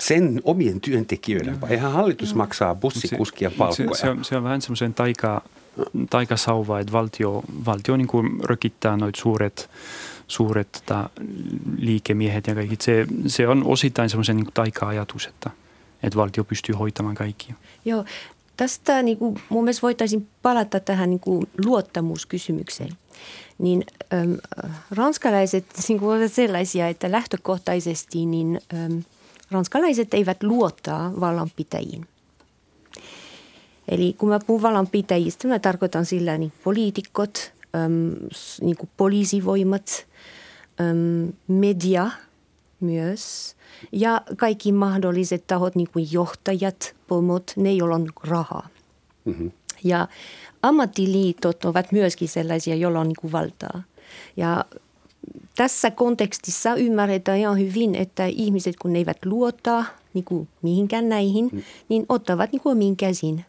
[0.00, 3.94] sen omien työntekijöiden, vai eihän hallitus maksaa bussikuskia palkkoja.
[3.94, 5.44] Se, se, on, se on vähän semmoisen taikaa
[6.10, 9.70] taikasauva, että valtio, valtio niin kuin rökittää noit suuret,
[10.28, 11.10] suuret tota,
[11.78, 12.76] liikemiehet ja kaikki.
[12.80, 15.50] Se, se on osittain semmoisen niin taika-ajatus, että,
[16.02, 17.54] että valtio pystyy hoitamaan kaikki.
[17.84, 18.04] Joo,
[18.56, 22.92] tästä niin kuin, mun mielestä voitaisiin palata tähän niin kuin luottamuskysymykseen.
[23.58, 24.36] Niin äm,
[24.90, 29.02] ranskalaiset niin kuin ovat sellaisia, että lähtökohtaisesti niin, äm,
[29.50, 32.06] ranskalaiset eivät luottaa vallanpitäjiin.
[33.88, 38.14] Eli kun mä puhun vallanpitäjistä, mä tarkoitan sillä niin poliitikot, äm,
[38.60, 40.06] niin kuin poliisivoimat,
[40.80, 42.10] äm, media
[42.80, 43.56] myös
[43.92, 48.68] ja kaikki mahdolliset tahot, niin kuin johtajat, pomot, ne joilla on rahaa.
[49.24, 49.52] Mm-hmm.
[49.84, 50.08] Ja
[50.62, 53.82] ammattiliitot ovat myöskin sellaisia, joilla on niin kuin valtaa.
[54.36, 54.64] Ja
[55.56, 61.48] tässä kontekstissa ymmärretään ihan hyvin, että ihmiset kun ne eivät luota niin kuin mihinkään näihin,
[61.52, 61.62] mm.
[61.88, 63.44] niin ottavat niin kuin omiin käsin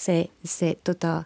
[0.00, 1.22] se, se tota,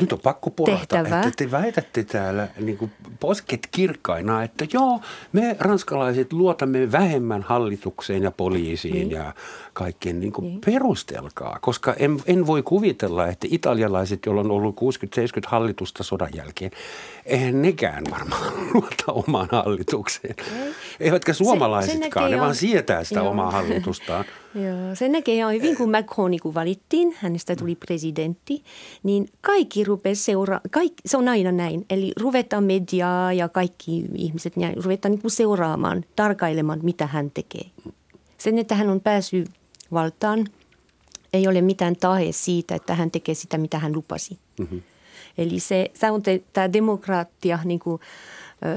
[0.00, 5.00] nyt on pakko porahtaa, että te väitätte täällä niin kuin posket kirkkaina, että joo,
[5.32, 9.10] me ranskalaiset luotamme vähemmän hallitukseen ja poliisiin niin.
[9.10, 9.34] ja
[9.78, 10.60] kaikkien niin kuin niin.
[10.66, 14.80] perustelkaa, koska en, en voi kuvitella, että italialaiset, joilla on ollut 60-70
[15.46, 16.70] hallitusta sodan jälkeen,
[17.26, 20.34] eihän nekään varmaan luota omaan hallitukseen.
[20.38, 20.72] Ei.
[21.00, 23.30] Eivätkä suomalaisetkaan, se, se ne vaan sietää sitä joo.
[23.30, 24.24] omaa hallitustaan.
[24.54, 28.62] Joo, sen näkee ihan hyvin, kun Macron niin kun valittiin, hänestä tuli presidentti,
[29.02, 31.86] niin kaikki rupesi seuraa, kaikki, se on aina näin.
[31.90, 37.64] Eli ruvetaan mediaa ja kaikki ihmiset ruvetaan niin seuraamaan, tarkailemaan, mitä hän tekee.
[38.38, 39.57] Sen, että hän on päässyt
[39.92, 40.46] valtaan,
[41.32, 44.38] ei ole mitään tahe siitä, että hän tekee sitä, mitä hän lupasi.
[44.58, 44.82] Mm-hmm.
[45.38, 46.22] Eli se, se on
[46.52, 48.00] tämä demokraattia niin kuin,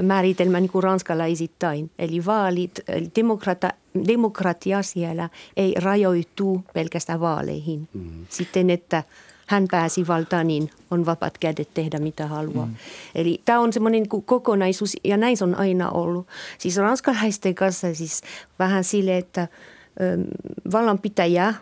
[0.01, 1.91] määritelmä niin kuin ranskalaisittain.
[1.99, 2.79] Eli vaalit,
[3.15, 3.69] demokrata,
[4.07, 7.89] demokratia siellä ei rajoitu pelkästään vaaleihin.
[7.93, 8.25] Mm-hmm.
[8.29, 9.03] Sitten, että
[9.47, 12.65] hän pääsi valtaan, niin on vapaat kädet tehdä mitä haluaa.
[12.65, 12.75] Mm.
[13.15, 16.27] Eli tämä on semmoinen niin kokonaisuus, ja näin se on aina ollut.
[16.57, 18.21] Siis ranskalaisten kanssa siis
[18.59, 19.47] vähän sille, että
[20.71, 21.53] vallanpitäjä,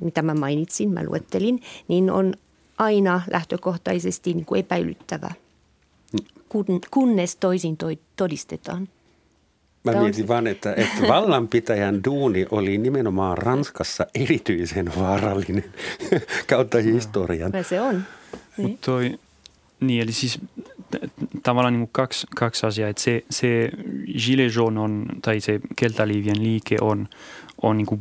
[0.00, 2.34] mitä mä mainitsin, mä luettelin, niin on
[2.78, 5.30] aina lähtökohtaisesti niin kuin epäilyttävä,
[6.48, 7.76] kun, kunnes toisin
[8.16, 8.88] todistetaan.
[9.84, 15.64] Mä Tämä mietin vaan, että, että vallanpitäjän duuni oli nimenomaan Ranskassa erityisen vaarallinen
[16.50, 17.52] kautta historian.
[17.54, 18.02] Ja se on.
[18.56, 18.78] Niin.
[18.78, 19.18] toi,
[19.80, 20.38] niin, eli siis
[21.42, 22.92] tavallaan niin kaksi, kaksi asiaa.
[22.96, 23.70] Se, se
[24.26, 27.08] Gilets jaune on, tai se keltaliivien liike on,
[27.62, 28.00] on niin kuin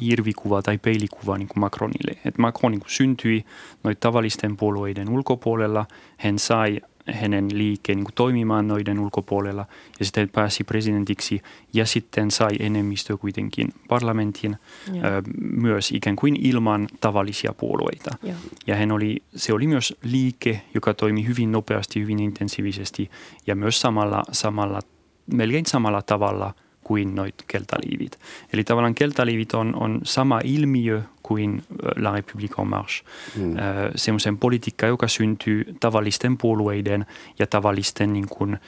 [0.00, 2.18] irvikuva tai peilikuva niin kuin Macronille.
[2.24, 3.44] Et Macron niin kuin syntyi
[3.84, 5.86] noin tavallisten puolueiden ulkopuolella.
[6.16, 6.80] Hän sai
[7.12, 9.66] hänen liikkeen niin toimimaan noiden ulkopuolella
[9.98, 11.42] ja sitten pääsi presidentiksi
[11.72, 14.56] ja sitten sai enemmistö kuitenkin parlamentin
[14.88, 14.92] ö,
[15.40, 18.10] myös ikään kuin ilman tavallisia puolueita.
[18.22, 18.34] Ja,
[18.66, 23.10] ja hän oli, se oli myös liike, joka toimi hyvin nopeasti, hyvin intensiivisesti
[23.46, 24.80] ja myös samalla, samalla
[25.26, 26.54] melkein samalla tavalla–
[26.88, 28.18] kuin noit keltaliivit.
[28.52, 31.62] Eli tavallaan keltaliivit on, on sama ilmiö kuin
[31.96, 33.04] La République en Marche.
[33.36, 33.56] Mm.
[33.96, 37.06] Semmoisen politiikka, joka syntyy tavallisten puolueiden
[37.38, 38.58] ja tavallisten niin kuin,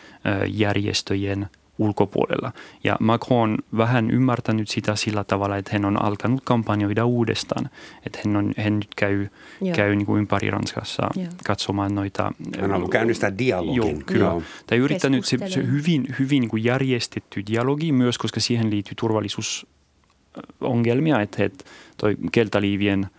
[0.48, 1.46] järjestöjen
[1.78, 2.52] ulkopuolella.
[2.84, 7.70] Ja Macron on vähän ymmärtänyt sitä sillä tavalla, että hän on alkanut kampanjoida uudestaan.
[8.06, 9.28] Että hän, on, hän nyt käy,
[9.76, 11.26] käy niin kuin ympäri Ranskassa Joo.
[11.46, 12.32] katsomaan noita...
[12.60, 13.76] Hän on käynnistää dialogin.
[13.76, 14.24] Joo, kyllä.
[14.24, 14.42] Joo.
[14.66, 18.94] Tai yrittänyt se, se hyvin, hyvin niin kuin järjestetty dialogi myös, koska siihen liittyy
[20.32, 21.64] turvallisuusongelmia, että, että
[21.96, 23.06] toi keltaliivien–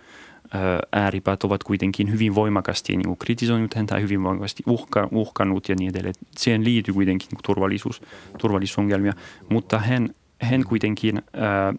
[0.92, 6.14] ääripäät ovat kuitenkin hyvin voimakasti niin kritisoinut häntä, hyvin voimakasti uhka, uhkanut ja niin edelleen.
[6.38, 8.02] Siihen liittyy kuitenkin niin turvallisuus,
[8.38, 9.14] turvallisuusongelmia,
[9.50, 10.10] mutta hän,
[10.42, 11.74] hän kuitenkin ää,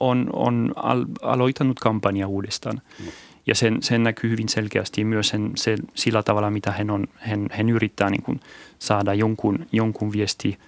[0.00, 2.80] on, on al, aloittanut kampanja uudestaan.
[3.46, 7.46] Ja sen, sen näkyy hyvin selkeästi myös sen, se, sillä tavalla, mitä hän, on, hän,
[7.50, 8.40] hän yrittää niin kuin
[8.78, 10.58] saada jonkun, jonkun viesti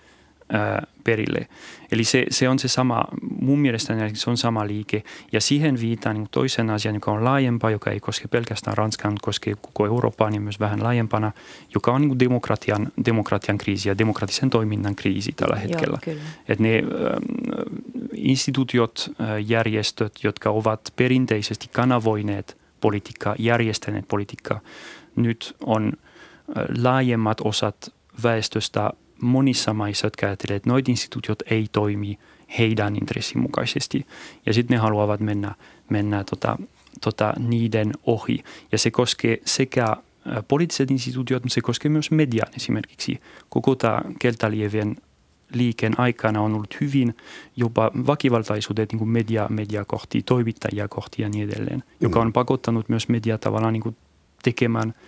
[0.52, 1.48] ää, perille.
[1.92, 3.04] Eli se, se on se sama,
[3.40, 7.70] mun mielestä se on sama liike ja siihen viitaan niin toisen asian, joka on laajempaa,
[7.70, 11.32] joka ei koske pelkästään Ranskaa, mutta koskee koko Eurooppaa niin myös vähän laajempana,
[11.74, 15.98] joka on niin demokratian, demokratian kriisi ja demokratisen toiminnan kriisi tällä hetkellä.
[16.48, 16.84] Että ne äh,
[18.14, 24.60] instituutiot, äh, järjestöt, jotka ovat perinteisesti kanavoineet politiikkaa, järjestäneet politiikkaa,
[25.16, 32.18] nyt on äh, laajemmat osat väestöstä monissa maissa, jotka ajattelee, että noit instituutiot ei toimi
[32.58, 34.06] heidän intressin mukaisesti.
[34.46, 35.54] Ja sitten ne haluavat mennä,
[35.88, 36.58] mennä tota,
[37.00, 38.44] tota, niiden ohi.
[38.72, 39.96] Ja se koskee sekä
[40.48, 43.20] poliittiset instituutiot, mutta se koskee myös median esimerkiksi.
[43.48, 44.96] Koko tämä keltalievien
[45.54, 47.16] liikkeen aikana on ollut hyvin
[47.56, 52.26] jopa väkivaltaisuudet niin kuin media, media kohti, toimittajia kohti ja niin edelleen, joka mm.
[52.26, 53.96] on pakottanut myös media tavallaan niin kuin
[54.42, 54.94] tekemään–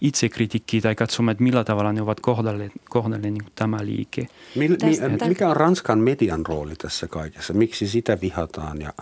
[0.00, 4.26] itsekritiikkiä tai katsomaan, että millä tavalla ne ovat kohdalle, kohdalle niin tämä liike.
[4.56, 7.52] Mil, mi, mikä on Ranskan median rooli tässä kaikessa?
[7.52, 8.80] Miksi sitä vihataan?
[8.80, 8.92] Ja...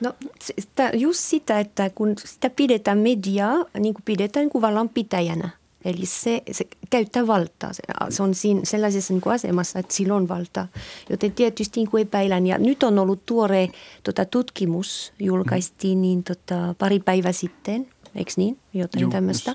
[0.00, 5.48] No sitä, just sitä, että kun sitä pidetään mediaa, niin kuin pidetään niin vallanpitäjänä.
[5.84, 7.72] Eli se, se käyttää valtaa.
[7.72, 10.66] Se, se on siinä sellaisessa niin kuin asemassa, että sillä on valtaa.
[11.10, 12.46] Joten tietysti niin kuin epäilän.
[12.46, 13.68] Ja nyt on ollut tuore
[14.02, 18.58] tota, tutkimus, julkaistiin niin, tota, pari päivää sitten eikö niin?
[18.74, 19.54] Jotain tämmöistä.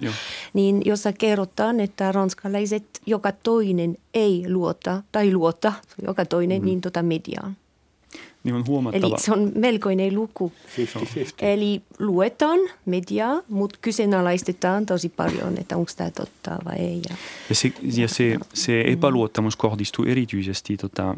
[0.53, 5.73] Niin jossa kerrotaan, että ranskalaiset joka toinen ei luota, tai luota,
[6.05, 6.65] joka toinen, mm.
[6.65, 7.57] niin tota mediaan.
[8.43, 9.07] Niin on huomattava.
[9.07, 10.51] Eli se on melkoinen luku.
[10.77, 10.79] 50-50.
[11.41, 17.01] Eli luetaan mediaa, mutta kyseenalaistetaan tosi paljon, että onko tämä totta vai ei.
[17.09, 17.15] Ja,
[17.49, 21.15] Ja se, ja se, se epäluottamus kohdistuu erityisesti tota, äh,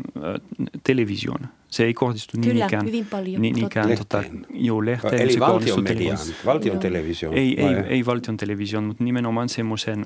[0.83, 1.39] televisioon.
[1.69, 3.67] Se ei kohdistu niin Kyllä, ikään, hyvin paljon, niin totta.
[3.67, 5.21] ikään tota, joo, lehteen.
[5.21, 6.45] Eli se valtion mediaan, televisioon.
[6.45, 7.37] valtion televisioon.
[7.37, 10.05] Ei, ei, ei valtion television, mutta nimenomaan semmoisen,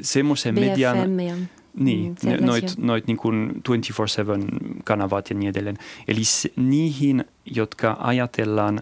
[0.00, 1.36] semmoisen median, ja
[1.74, 5.78] niin, mm, noit, noit niin kuin 24-7 kanavat ja niin edelleen.
[6.08, 8.80] Eli se, niihin, jotka ajatellaan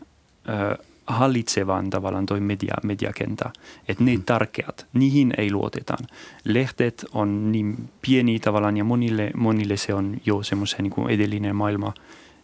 [0.49, 3.51] ö, hallitsevan tavallaan toi media, mediakenttä,
[3.89, 6.07] että ne tärkeät, niihin ei luotetaan.
[6.45, 11.57] Lehtet on niin pieni tavallaan ja monille, monille se on jo semmoisen niin kuin edellinen
[11.57, 11.95] maailma.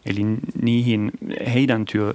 [0.07, 0.21] Eli
[0.63, 1.11] niihin
[1.55, 2.13] heidän työ,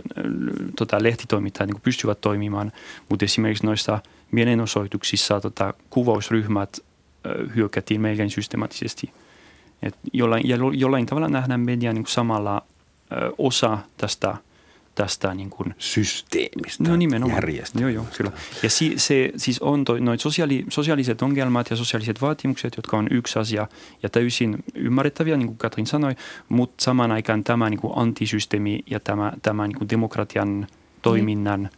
[0.78, 2.71] tota, lehtitoimittajat niin pystyvät toimimaan,
[3.10, 3.99] mutta esimerkiksi noissa
[4.32, 6.80] mielenosoituksissa tota, kuvausryhmät
[7.56, 9.12] hyökättiin melkein systemaattisesti.
[9.82, 12.62] Et jollain, jollain tavalla nähdään media niin samalla
[13.12, 14.38] ö, osa tästä,
[15.03, 17.35] tästä niin kuin, Systeemistä, No nimenomaan.
[17.35, 17.79] järjestelmästä.
[17.81, 18.31] Joo, joo, kyllä.
[18.63, 23.07] Ja si, se siis on toi, noit sosiaali, sosiaaliset ongelmat ja sosiaaliset vaatimukset, jotka on
[23.12, 23.67] yksi asia
[24.03, 26.15] ja täysin ymmärrettäviä, niin kuin Katrin sanoi,
[26.49, 30.67] mutta samaan aikaan tämä niin kuin antisysteemi ja tämä, tämä niin kuin demokratian
[31.01, 31.69] toiminnan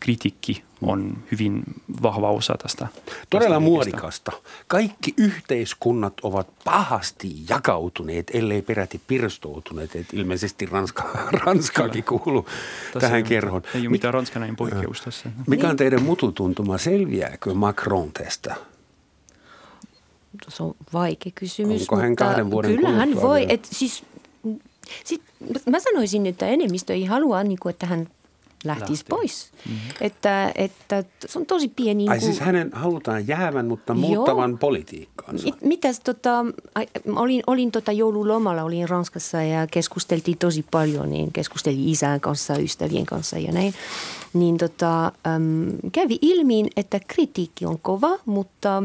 [0.00, 1.62] kritiikki on hyvin
[2.02, 2.88] vahva osa tästä.
[3.30, 4.32] Todella tästä muodikasta.
[4.66, 9.96] Kaikki yhteiskunnat ovat pahasti jakautuneet, ellei peräti pirstoutuneet.
[9.96, 11.10] Et ilmeisesti Ranska,
[11.44, 13.62] Ranskaakin kuuluu Tässä tähän ei kerhoon.
[13.74, 15.30] Ei ole mitään ranskalainen poikkeus tässä.
[15.46, 16.78] Mikä on teidän mututuntuma?
[16.78, 18.54] Selviääkö Macron tästä?
[20.48, 21.80] se on vaikea kysymys.
[21.80, 23.46] Onko hän mutta kahden vuoden Kyllä hän voi.
[23.48, 24.04] Et siis,
[25.04, 25.22] sit,
[25.66, 28.08] mä sanoisin, että enemmistö ei halua, niin kuin, että hän
[28.64, 29.18] lähtisi Lähtee.
[29.18, 29.50] pois.
[29.68, 29.80] Mm-hmm.
[30.00, 32.08] Että, että se on tosi pieni.
[32.08, 34.00] Ai kuin, siis hänen halutaan jäävän, mutta Joo.
[34.00, 35.44] muuttavan politiikkaansa.
[35.44, 36.44] Mit, mitäs tota,
[37.16, 43.06] olin, olin tota joululomalla, olin Ranskassa ja keskusteltiin tosi paljon, niin keskustelin isän kanssa, ystävien
[43.06, 43.74] kanssa ja näin.
[44.32, 48.82] Niin tota, äm, kävi ilmi, että kritiikki on kova, mutta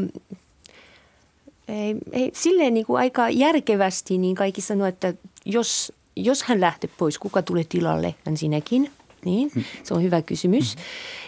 [1.68, 6.90] ei, ei, silleen niin kuin aika järkevästi niin kaikki sanoo, että jos, jos hän lähtee
[6.98, 8.90] pois, kuka tulee tilalle, ensinnäkin,
[9.24, 9.50] niin
[9.82, 10.76] se on hyvä kysymys.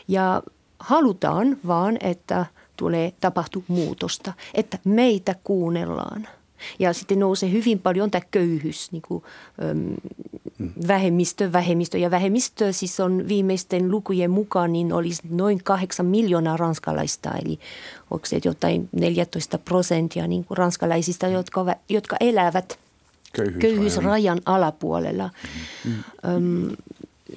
[0.08, 0.42] Ja
[0.78, 6.28] halutaan vaan, että tulee tapahtuu muutosta, että meitä kuunnellaan.
[6.78, 9.24] Ja sitten nousee hyvin paljon tämä köyhyys, niin kuin,
[9.70, 9.94] äm,
[10.88, 11.98] vähemmistö, vähemmistö.
[11.98, 17.30] Ja vähemmistö siis on viimeisten lukujen mukaan, niin olisi noin kahdeksan miljoonaa ranskalaista.
[17.44, 17.58] Eli
[18.10, 22.78] onko se jotain 14 prosenttia niin kuin ranskalaisista, jotka, jotka elävät
[23.32, 23.60] Köyhyysrajan.
[23.60, 25.30] köyhyysrajan alapuolella.
[26.28, 26.68] Öm,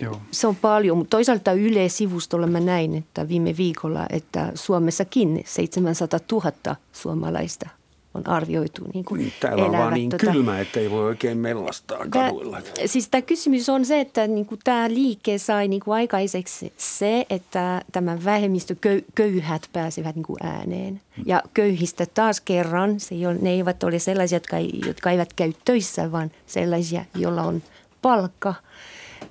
[0.01, 0.21] Joo.
[0.31, 6.19] se on paljon, mutta toisaalta Yle sivustolla mä näin, että viime viikolla, että Suomessakin 700
[6.31, 7.69] 000 suomalaista
[8.13, 11.37] on arvioitu niin kuin Täällä on vaan elävät niin tota- kylmä, että ei voi oikein
[11.37, 12.61] mellastaa kaduilla.
[12.85, 18.23] siis tämä kysymys on se, että niinku tämä liike sai niinku aikaiseksi se, että tämä
[18.25, 21.01] vähemmistö köy, köyhät pääsevät niinku ääneen.
[21.25, 25.53] Ja köyhistä taas kerran, se ei ole, ne eivät ole sellaisia, jotka, jotka eivät käy
[25.65, 27.63] töissä, vaan sellaisia, joilla on
[28.01, 28.53] palkka.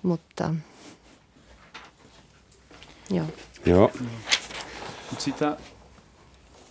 [0.03, 0.55] Mutta
[3.11, 3.27] joo.
[3.67, 3.93] Joo.
[5.11, 5.57] Mut sitä,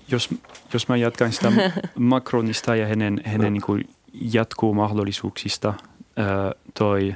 [0.08, 0.30] jos,
[0.74, 1.52] jos mä jatkan sitä
[2.00, 5.74] Macronista ja hänen, hänen niin kuin jatkuu mahdollisuuksista,
[6.16, 7.16] ää, toi,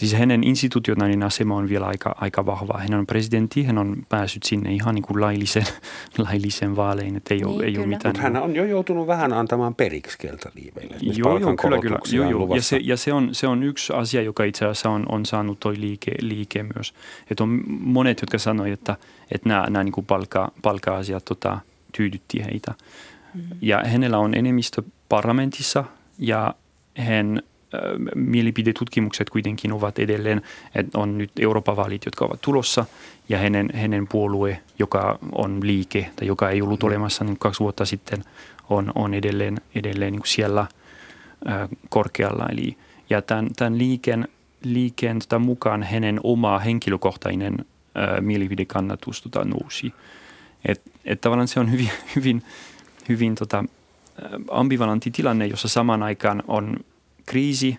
[0.00, 2.78] siis hänen institutionaalinen asema on vielä aika, aika vahva.
[2.78, 5.64] Hän on presidentti, hän on päässyt sinne ihan niin kuin laillisen,
[6.26, 8.12] laillisen vaalein, että ei, Niin, ole, ei ole mitään.
[8.12, 10.96] Mutta hän on jo joutunut vähän antamaan periksi keltaliiveille.
[11.00, 11.98] Joo, joo, kyllä, kyllä.
[12.12, 12.54] Joo, on joo.
[12.54, 15.60] Ja, se, ja se, on, se on yksi asia, joka itse asiassa on, on saanut
[15.60, 16.94] toi liike, liike myös.
[17.30, 18.96] Että on monet, jotka sanoivat, että,
[19.30, 21.58] että nämä, nämä niin kuin palkka, palkka-asiat tota,
[21.92, 22.74] tyydytti heitä.
[23.34, 23.58] Mm-hmm.
[23.60, 25.84] Ja hänellä on enemmistö parlamentissa
[26.18, 26.54] ja
[26.96, 27.42] hän
[28.14, 30.42] mielipidetutkimukset kuitenkin ovat edelleen,
[30.74, 32.84] että on nyt Euroopan vaalit, jotka ovat tulossa,
[33.28, 37.84] ja hänen, hänen puolue, joka on liike, tai joka ei ollut olemassa niin kaksi vuotta
[37.84, 38.24] sitten,
[38.70, 42.46] on, on edelleen, edelleen niin siellä äh, korkealla.
[42.52, 42.76] Eli,
[43.10, 44.28] ja tämän, tämän liikkeen,
[44.64, 49.92] liikkeen tota, mukaan hänen oma henkilökohtainen äh, mielipidekannatus tota, nousi.
[50.68, 52.42] Et, et tavallaan se on hyvin, hyvin,
[53.08, 53.64] hyvin tota,
[54.50, 56.76] ambivalentti tilanne, jossa samaan aikaan on
[57.30, 57.78] kriisi,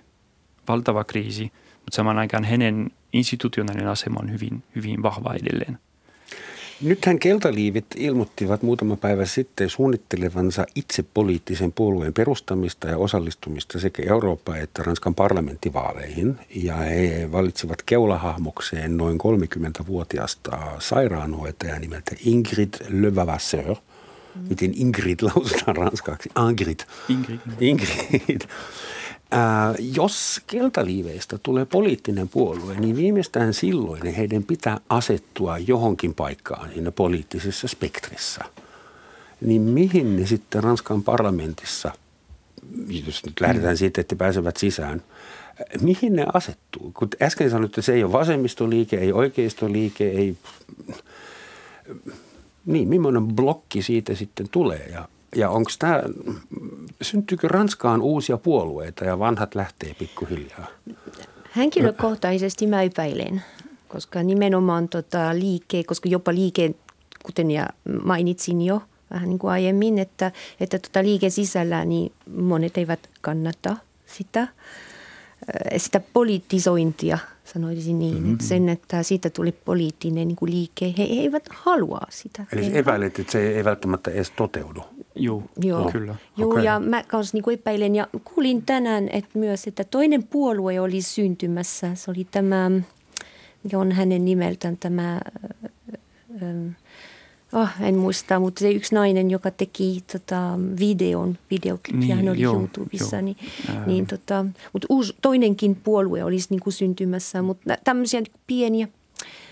[0.68, 1.44] valtava kriisi,
[1.76, 5.78] mutta samaan aikaan hänen institutionaalinen asema on hyvin, hyvin vahva edelleen.
[6.82, 14.58] Nythän keltaliivit ilmoittivat muutama päivä sitten suunnittelevansa itse poliittisen puolueen perustamista ja osallistumista sekä Eurooppa-
[14.58, 16.40] että Ranskan parlamenttivaaleihin.
[16.56, 23.76] Ja he valitsivat keulahahmokseen noin 30-vuotiasta sairaanhoitajaa nimeltä Ingrid Levavasseur.
[24.50, 26.30] Miten Ingrid lausutaan ranskaksi?
[26.50, 26.80] Ingrid.
[27.10, 27.40] Ingrid.
[27.60, 28.42] Ingrid.
[29.32, 36.92] Ää, jos keltaliiveistä tulee poliittinen puolue, niin viimeistään silloin heidän pitää asettua johonkin paikkaan siinä
[36.92, 38.46] poliittisessa spektrissä.
[39.42, 41.92] Niin mihin ne sitten Ranskan parlamentissa,
[43.06, 45.04] jos nyt lähdetään siitä, että pääsevät sisään,
[45.82, 46.92] mihin ne asettuu?
[46.94, 50.38] Kun äsken sanoit, että se ei ole vasemmistoliike, ei oikeistoliike, ei...
[52.66, 56.04] Niin, millainen blokki siitä sitten tulee ja ja onko tämä,
[57.02, 60.68] syntyykö Ranskaan uusia puolueita ja vanhat lähtee pikkuhiljaa?
[61.56, 63.44] Henkilökohtaisesti mä epäilen,
[63.88, 66.72] koska nimenomaan tota liike, koska jopa liike,
[67.24, 67.68] kuten ja
[68.04, 73.78] mainitsin jo vähän niin kuin aiemmin, että, että tota liike sisällä niin monet eivät kannata
[74.06, 74.48] sitä,
[75.78, 78.14] sitä poliittisointia, sanoisin niin.
[78.14, 78.34] Mm-hmm.
[78.34, 82.46] Että sen, että siitä tuli poliittinen niin kuin liike, he eivät halua sitä.
[82.54, 84.84] Eli epäilet, että se ei välttämättä edes toteudu?
[85.16, 85.92] Joo, Joo.
[85.92, 86.16] kyllä.
[86.38, 86.64] Joo, okay.
[86.64, 91.96] ja mä kanssa niin epäilen ja kuulin tänään että myös, että toinen puolue oli syntymässä.
[91.96, 92.72] Se oli tämä,
[93.64, 95.22] mikä on hänen nimeltään tämä,
[97.54, 102.42] oh, en muista, mutta se yksi nainen, joka teki tota, videon, videoklippiä, niin, hän oli
[102.42, 103.16] joo, YouTubessa.
[103.16, 103.26] Joo.
[103.26, 103.38] Niin,
[103.70, 103.86] Ää...
[103.86, 108.88] niin, tota, mutta uusi, toinenkin puolue olisi niin kuin syntymässä, mutta tämmöisiä pieniä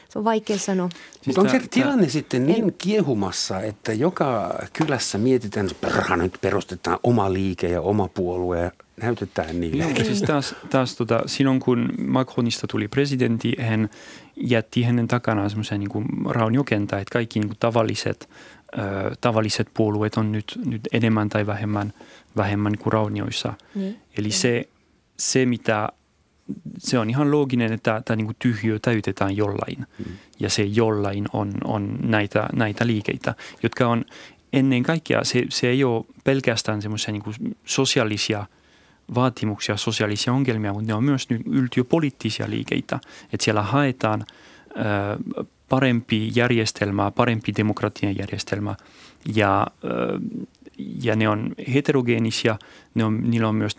[0.10, 0.90] se on vaikea sanoa.
[1.22, 6.38] Siis onko se tilanne tämä, sitten niin en, kiehumassa, että joka kylässä mietitään, että nyt
[6.42, 9.84] perustetaan oma liike ja oma puolue ja näytetään niille?
[9.84, 13.90] Joo, siis taas, taas tota, silloin kun Macronista tuli presidentti, hän
[14.36, 18.30] jätti hänen takanaan semmoisen niin raunjokenta, että kaikki niin kuin tavalliset,
[18.78, 21.94] ö, tavalliset puolueet on nyt, nyt enemmän tai vähemmän,
[22.38, 23.54] vähemmän kuin raunioissa.
[23.76, 24.00] Niin.
[24.18, 24.70] Eli se,
[25.18, 25.90] se, mitä
[26.78, 29.78] se on ihan looginen, että tämä niin tyhjö täytetään jollain.
[29.78, 30.06] Mm.
[30.40, 34.06] Ja se jollain on, on näitä, näitä liikeitä, jotka on
[34.54, 38.46] ennen kaikkea, se, se ei ole pelkästään semmoisia niin sosiaalisia
[39.16, 43.00] vaatimuksia, sosiaalisia ongelmia, mutta ne on myös yltiöpoliittisia liikeitä.
[43.34, 44.26] Että siellä haetaan
[44.72, 44.76] ö,
[45.70, 48.76] parempi järjestelmä, parempi demokratian järjestelmä
[49.36, 49.88] ja ö,
[51.04, 52.58] ja ne on heterogeenisia,
[52.96, 53.78] ne on, niillä on myös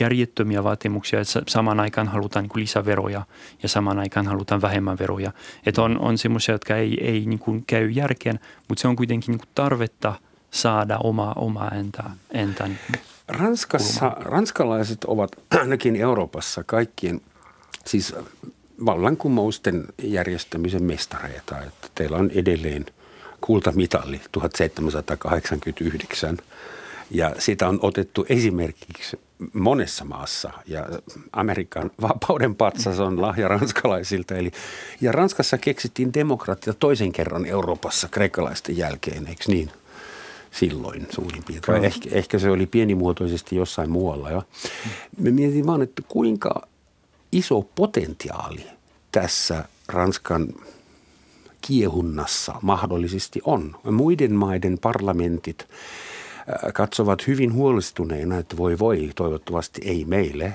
[0.00, 3.22] järjettömiä vaatimuksia, että samaan aikaan halutaan niin lisäveroja
[3.62, 5.32] ja samaan aikaan halutaan vähemmän veroja.
[5.66, 9.32] Että on, on semmoisia, jotka ei, ei niin kuin käy järkeen, mutta se on kuitenkin
[9.32, 10.14] niin kuin tarvetta
[10.50, 12.78] saada oma, oma entä, entä niin
[13.28, 15.30] Ranskassa, ranskalaiset ovat
[15.60, 17.20] ainakin Euroopassa kaikkien
[17.86, 18.14] siis
[18.84, 21.58] vallankumousten järjestämisen mestareita.
[21.58, 22.86] Että teillä on edelleen–
[23.42, 26.38] kultamitali 1789
[27.10, 29.20] ja sitä on otettu esimerkiksi
[29.52, 30.88] monessa maassa ja
[31.32, 34.34] Amerikan vapauden patsas on lahja ranskalaisilta.
[34.34, 34.52] Eli,
[35.00, 39.70] ja Ranskassa keksittiin demokratia toisen kerran Euroopassa kreikkalaisten jälkeen, eikö niin?
[40.50, 41.84] Silloin suurin piirtein.
[41.84, 44.30] Ehkä, ehkä se oli pienimuotoisesti jossain muualla.
[44.30, 44.42] Ja
[45.18, 46.68] me mietin vaan, että kuinka
[47.32, 48.66] iso potentiaali
[49.12, 50.48] tässä Ranskan
[51.66, 53.76] kiehunnassa mahdollisesti on.
[53.90, 60.44] Muiden maiden parlamentit äh, katsovat hyvin huolestuneina, että voi voi, toivottavasti ei meille.
[60.44, 60.54] Äh,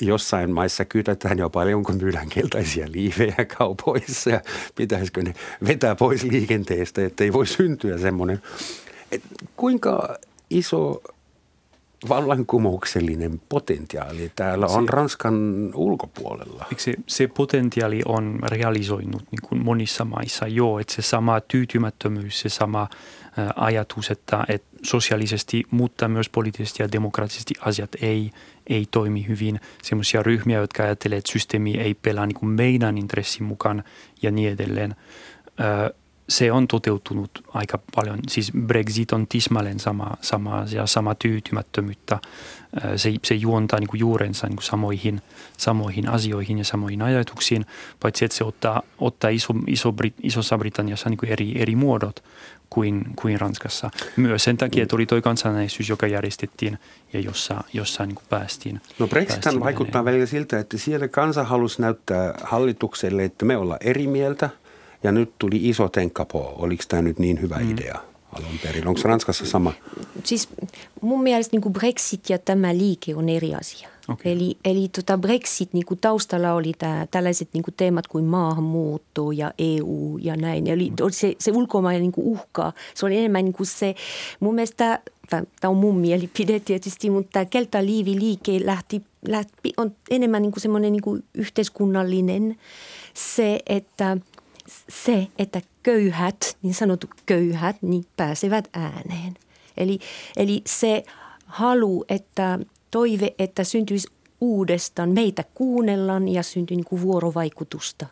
[0.00, 4.40] jossain maissa kytätään jo paljon, kun myydään keltaisia liivejä kaupoissa ja
[4.74, 5.34] pitäisikö ne
[5.66, 8.42] vetää pois liikenteestä, että ei voi syntyä semmoinen.
[9.56, 10.18] kuinka
[10.50, 11.02] iso
[12.08, 16.64] vallankumouksellinen potentiaali täällä on se, Ranskan ulkopuolella.
[16.76, 22.48] Se, se potentiaali on realisoinut niin kuin monissa maissa jo, että se sama tyytymättömyys, se
[22.48, 22.88] sama
[23.56, 28.30] ajatus, että, että sosiaalisesti, mutta myös poliittisesti ja demokraattisesti asiat ei,
[28.66, 29.60] ei toimi hyvin.
[29.82, 33.84] Sellaisia ryhmiä, jotka ajattelevat, että systeemi ei pelaa niin kuin meidän intressin mukaan
[34.22, 34.94] ja niin edelleen
[36.28, 38.18] se on toteutunut aika paljon.
[38.28, 42.18] Siis Brexit on tismalleen sama, sama ja sama tyytymättömyyttä.
[42.96, 45.22] Se, se juontaa niin kuin juurensa niin kuin samoihin,
[45.58, 47.66] samoihin asioihin ja samoihin ajatuksiin,
[48.00, 52.24] paitsi että se ottaa, ottaa iso, iso Brit, Isossa Britanniassa niin kuin eri, eri muodot
[52.70, 53.90] kuin, kuin Ranskassa.
[54.16, 56.78] Myös sen takia, että oli tuo kansanäisyys, joka järjestettiin
[57.12, 58.80] ja jossa, jossa niin kuin päästiin.
[58.98, 64.06] No Brexit vaikuttaa välillä siltä, että siellä kansa halusi näyttää hallitukselle, että me ollaan eri
[64.06, 64.50] mieltä–
[65.06, 66.54] ja nyt tuli iso tenkkapo.
[66.58, 67.70] Oliko tämä nyt niin hyvä mm.
[67.70, 68.00] idea
[68.32, 68.88] alun perin?
[68.88, 69.72] Onko Ranskassa sama?
[70.24, 70.48] Siis
[71.00, 73.88] mun mielestä niin Brexit ja tämä liike on eri asia.
[74.08, 74.32] Okay.
[74.32, 79.32] Eli, eli tota Brexit niin kuin taustalla oli tää, tällaiset niin kuin teemat kuin maahanmuutto
[79.32, 80.66] ja EU ja näin.
[80.66, 80.96] Eli mm.
[81.10, 83.94] se, se ulkomainen niin uhka, se oli enemmän niin kuin se,
[84.40, 85.00] mun mielestä,
[85.30, 91.02] tämä on mun mielipide tietysti, mutta keltaliiviliike lähti, lähti, on enemmän niin kuin semmoinen niin
[91.02, 92.56] kuin yhteiskunnallinen
[93.14, 94.16] se, että–
[94.88, 99.34] se, että köyhät, niin sanotut köyhät, niin pääsevät ääneen.
[99.76, 99.98] Eli,
[100.36, 101.04] eli se
[101.46, 102.58] halu, että
[102.90, 104.08] toive, että syntyisi
[104.40, 108.06] uudestaan, meitä kuunnellaan ja syntyy niin kuin vuorovaikutusta.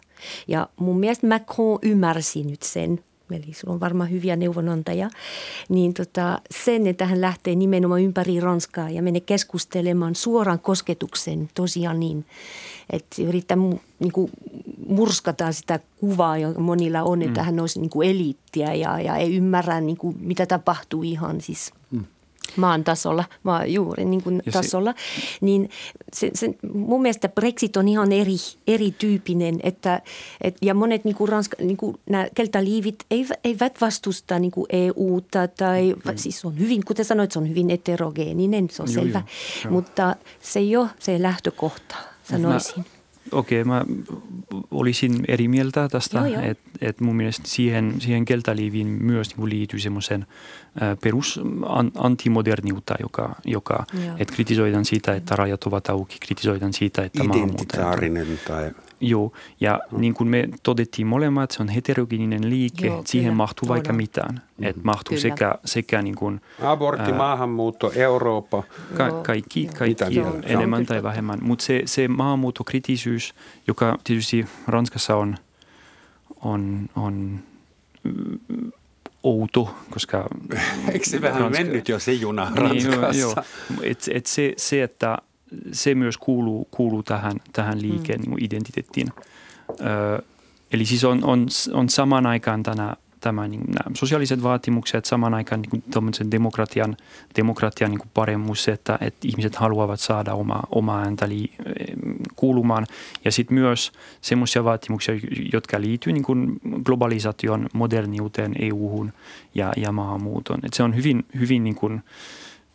[0.48, 5.11] Ja mun mielestä Macron ymmärsi nyt sen, eli sulla on varmaan hyviä neuvonantajia,
[5.68, 12.01] niin tota, sen, että hän lähtee nimenomaan ympäri Ranskaa ja menee keskustelemaan suoran kosketuksen tosiaan
[12.01, 12.25] niin,
[12.91, 13.57] että yrittää
[13.99, 14.31] niin kuin
[14.89, 17.45] murskata sitä kuvaa, joka monilla on, että mm.
[17.45, 21.72] hän olisi niin kuin eliittiä ja, ja ei ymmärrä, niin kuin, mitä tapahtuu ihan siis.
[21.91, 22.05] Mm
[22.57, 25.70] maan tasolla, maan juuri niin kuin tasolla, se, niin
[26.12, 28.36] se, se, mun mielestä Brexit on ihan eri,
[28.66, 30.02] erityyppinen, että,
[30.40, 34.66] et, ja monet niin kuin Ranska, niin kuin nämä keltaliivit eivät, eivät vastusta niin kuin
[34.70, 36.12] EUta, tai mm.
[36.16, 39.22] siis on hyvin, kuten sanoit, se on hyvin heterogeeninen, se on joo, selvä,
[39.64, 42.78] joo, mutta se ei ole se lähtökohta, sanoisin.
[42.78, 42.93] Mä,
[43.33, 43.85] Okei, okay, mä
[44.70, 50.27] olisin eri mieltä tästä, että et mun mielestä siihen, siihen keltaliiviin myös niin liittyy semmoisen
[51.01, 51.41] perus
[51.95, 53.85] antimoderniutta, joka, joka
[54.18, 58.70] että kritisoidaan siitä, että rajat ovat auki, kritisoidaan siitä, että Identitaarinen tai...
[59.09, 60.00] Joo, ja mm.
[60.00, 64.40] niin kuin me todettiin molemmat, se on heterogeninen liike, Joo, siihen kyllä, mahtuu vaikka mitään.
[64.59, 64.64] Mm.
[64.64, 65.22] Että mahtuu kyllä.
[65.22, 68.62] sekä, sekä niin kuin, Abortti, ää, maahanmuutto, Eurooppa.
[68.96, 70.05] Ka- kaikki, kaikki
[70.42, 71.38] enemmän tai vähemmän.
[71.42, 73.34] Mutta se, se maahanmuuttokritisyys,
[73.66, 75.36] joka tietysti Ranskassa on,
[76.40, 77.38] on, on
[78.02, 78.72] mm,
[79.22, 80.28] outo, koska...
[80.92, 81.64] Eikö se vähän Ranska...
[81.64, 83.11] mennyt jo se juna Ranskassa?
[83.11, 83.44] Niin, joo, joo.
[83.82, 85.18] Et, et se, se, että
[85.72, 88.30] se myös kuuluu, kuuluu tähän, tähän liikeen mm.
[88.30, 89.09] niin identiteettiin.
[89.70, 90.22] Ö,
[90.72, 95.62] eli siis on, on, on saman aikaan tänä, tämä, niin, nämä sosiaaliset vaatimukset, saman aikaan
[95.62, 96.96] niin demokratian,
[97.36, 101.52] demokratian niin paremmuus, että, että ihmiset haluavat saada oma, oma ääntä li,
[102.36, 102.86] kuulumaan.
[103.24, 105.14] Ja sitten myös semmoisia vaatimuksia,
[105.52, 106.24] jotka liittyy niin
[106.84, 109.12] globalisaation, moderniuteen, EU-hun
[109.55, 110.59] ja, ja maahanmuuton.
[110.62, 112.02] Et se on hyvin, hyvin, niin kuin,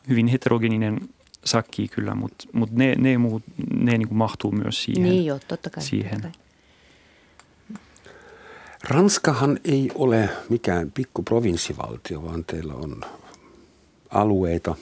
[0.10, 1.00] hyvin heterogeninen
[1.46, 5.04] sakki kyllä, mutta mut ne, ne, muut, ne niin kuin mahtuu myös siihen.
[5.04, 5.84] Niin joo, totta kai.
[5.84, 6.22] Siihen.
[6.22, 6.50] Totta kai.
[8.90, 13.02] Ranskahan ei ole mikään pikku provinssivaltio, vaan teillä on
[14.10, 14.76] alueita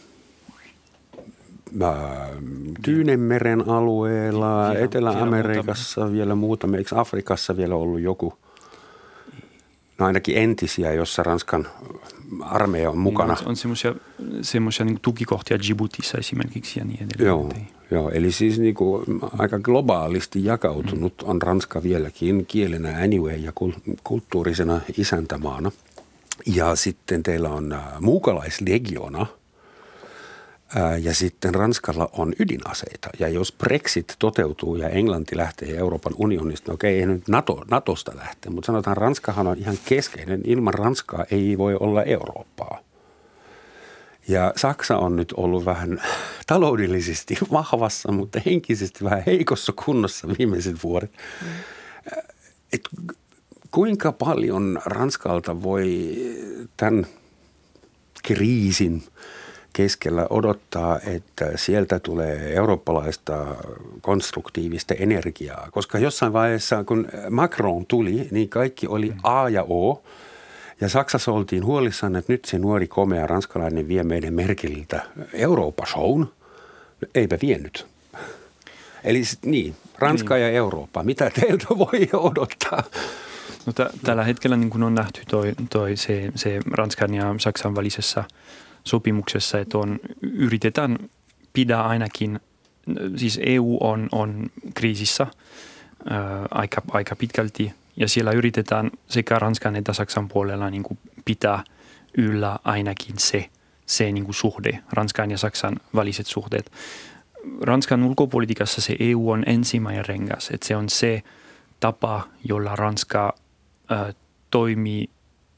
[2.84, 8.34] Tyynemeren alueella, Etelä-Amerikassa vielä muutamia, eikö Afrikassa vielä ollut joku–
[9.97, 11.68] no ainakin entisiä, jossa Ranskan
[12.41, 13.34] armeija on mukana.
[13.34, 13.95] Niin, on semmoisia,
[14.41, 17.28] semmoisia niin tukikohtia Djiboutissa esimerkiksi ja niin edelleen.
[17.28, 17.51] Joo,
[17.91, 19.05] joo eli siis niin kuin
[19.38, 21.30] aika globaalisti jakautunut mm.
[21.30, 23.51] on Ranska vieläkin kielenä anyway ja
[24.03, 25.71] kulttuurisena isäntämaana.
[26.45, 29.25] Ja sitten teillä on äh, muukalaislegiona–
[31.01, 33.09] ja sitten Ranskalla on ydinaseita.
[33.20, 38.11] Ja jos Brexit toteutuu ja Englanti lähtee Euroopan unionista, no okei, ei nyt NATO, NATOsta
[38.15, 40.41] lähteä, mutta sanotaan Ranskahan on ihan keskeinen.
[40.43, 42.80] Ilman Ranskaa ei voi olla Eurooppaa.
[44.28, 46.01] Ja Saksa on nyt ollut vähän
[46.47, 51.11] taloudellisesti vahvassa, mutta henkisesti vähän heikossa kunnossa viimeiset vuodet.
[52.74, 52.82] Et
[53.72, 56.15] kuinka paljon Ranskalta voi
[56.78, 57.07] tämän
[58.24, 59.03] kriisin–
[59.74, 63.45] keskellä odottaa, että sieltä tulee eurooppalaista
[64.01, 65.68] konstruktiivista energiaa.
[65.72, 70.03] Koska jossain vaiheessa, kun Macron tuli, niin kaikki oli A ja O.
[70.82, 75.01] Ja Saksassa oltiin huolissaan, että nyt se nuori komea ranskalainen vie meidän Merkeliltä
[75.34, 76.26] Eurooppa-shown.
[77.15, 77.88] Eipä vienyt.
[79.03, 80.43] Eli niin, Ranska niin.
[80.43, 82.84] ja Eurooppa, mitä teiltä voi odottaa?
[83.65, 87.76] No t- tällä hetkellä niin kuin on nähty toi, toi se, se Ranskan ja Saksan
[87.76, 88.24] välisessä–
[88.88, 90.97] sopimuksessa, että on, yritetään
[91.53, 92.39] pidä ainakin,
[93.15, 95.27] siis EU on, on kriisissä
[96.09, 101.63] ää, aika, aika pitkälti ja siellä yritetään sekä Ranskan että Saksan puolella niin kuin pitää
[102.17, 103.49] yllä ainakin se,
[103.85, 106.71] se niin kuin suhde, Ranskan ja Saksan väliset suhteet.
[107.61, 111.23] Ranskan ulkopolitiikassa se EU on ensimmäinen rengas, että se on se
[111.79, 113.35] tapa, jolla Ranska
[113.89, 114.13] ää,
[114.51, 115.09] toimii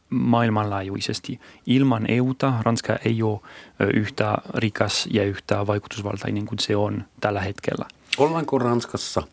[0.10, 1.40] maailmanlaajuisesti.
[1.66, 3.40] Ilman EUta Ranska ei ole
[3.94, 7.86] yhtä rikas ja yhtä vaikutusvaltainen kuin se on tällä hetkellä.
[8.18, 9.24] Ollaanko Ranskassa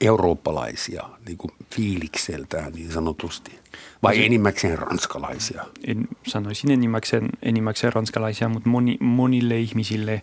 [0.00, 3.58] eurooppalaisia niin kuin fiilikseltään niin sanotusti?
[4.02, 5.64] Vai no se, enimmäkseen ranskalaisia?
[5.86, 10.22] En, sanoisin enimmäkseen, enimmäkseen ranskalaisia, mutta moni, monille ihmisille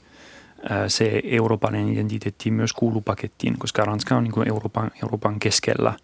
[0.87, 5.93] se Euroopan identiteetti myös kuuluu pakettiin, koska Ranska on niin kuin Euroopan, Euroopan keskellä–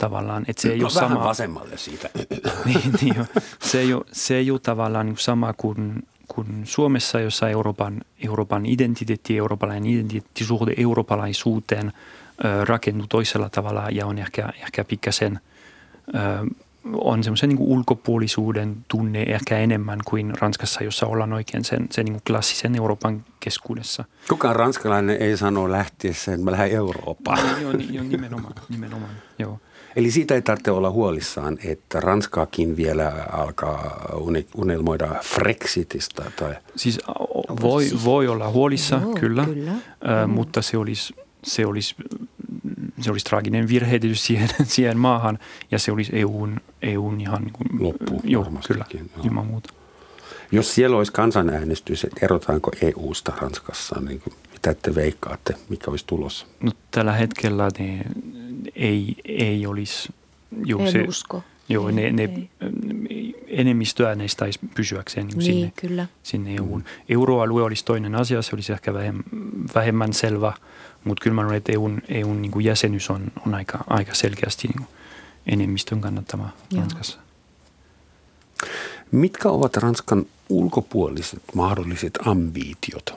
[0.00, 0.44] tavallaan.
[0.48, 2.10] Että se ei no, ole vähän sama, vasemmalle siitä.
[2.66, 3.24] niin, niin jo.
[3.62, 8.66] Se, ei ole, se ei ole tavallaan niin sama kuin, kuin Suomessa, jossa Euroopan, Euroopan
[8.66, 11.92] identiteetti, eurooppalainen identiteettisuhde eurooppalaisuuteen
[12.64, 15.40] rakentuu toisella tavalla ja on ehkä, ehkä pikkasen
[16.94, 22.20] on semmoisen niin ulkopuolisuuden tunne ehkä enemmän kuin Ranskassa, jossa ollaan oikein sen, sen niin
[22.26, 24.04] klassisen Euroopan keskuudessa.
[24.28, 27.60] Kukaan ranskalainen ei sano lähtiessä, että mä lähden Eurooppaan.
[27.60, 29.60] Joo, joo nimenomaan, nimenomaan, joo.
[29.96, 34.08] Eli siitä ei tarvitse olla huolissaan, että Ranskaakin vielä alkaa
[34.54, 36.24] unelmoida Frexitistä.
[36.36, 36.54] Tai...
[36.76, 36.98] Siis
[37.62, 39.70] voi, voi olla huolissa, Joo, kyllä, kyllä.
[39.70, 40.30] Äh, Mm.
[40.30, 41.14] mutta se olisi,
[41.44, 41.94] se, olisi,
[43.00, 45.38] se olisi traaginen virhe tietysti siihen, siihen maahan
[45.70, 49.04] ja se olisi EUn, EUn ihan niin kuin, Loppu joo, kyllä, joo.
[49.24, 49.72] ilman muuta.
[50.52, 54.34] Jos siellä olisi kansanäänestys, että erotaanko EU-sta Ranskassa, niin kuin,
[54.66, 56.46] mitä te veikkaatte, mikä olisi tulossa?
[56.60, 58.04] No, tällä hetkellä ne
[58.76, 60.08] ei, ei olisi,
[60.64, 61.42] joo, En se, usko.
[61.68, 62.48] joo, ne, ne
[63.10, 63.44] ei.
[63.46, 66.06] enemmistöä ne taisi pysyäkseen niin Niin, sinne, kyllä.
[66.22, 66.84] sinne EUn.
[67.08, 69.24] Euroalue olisi toinen asia, se olisi ehkä vähemmän,
[69.74, 70.52] vähemmän selvä,
[71.04, 74.68] mutta kyllä mä luulen, että EUn, EUn niin kuin jäsenyys on, on aika, aika selkeästi
[74.68, 74.88] niin kuin
[75.46, 76.80] enemmistön kannattama Joo.
[76.80, 77.18] Ranskassa.
[79.12, 83.14] Mitkä ovat Ranskan ulkopuoliset mahdolliset ambitiot?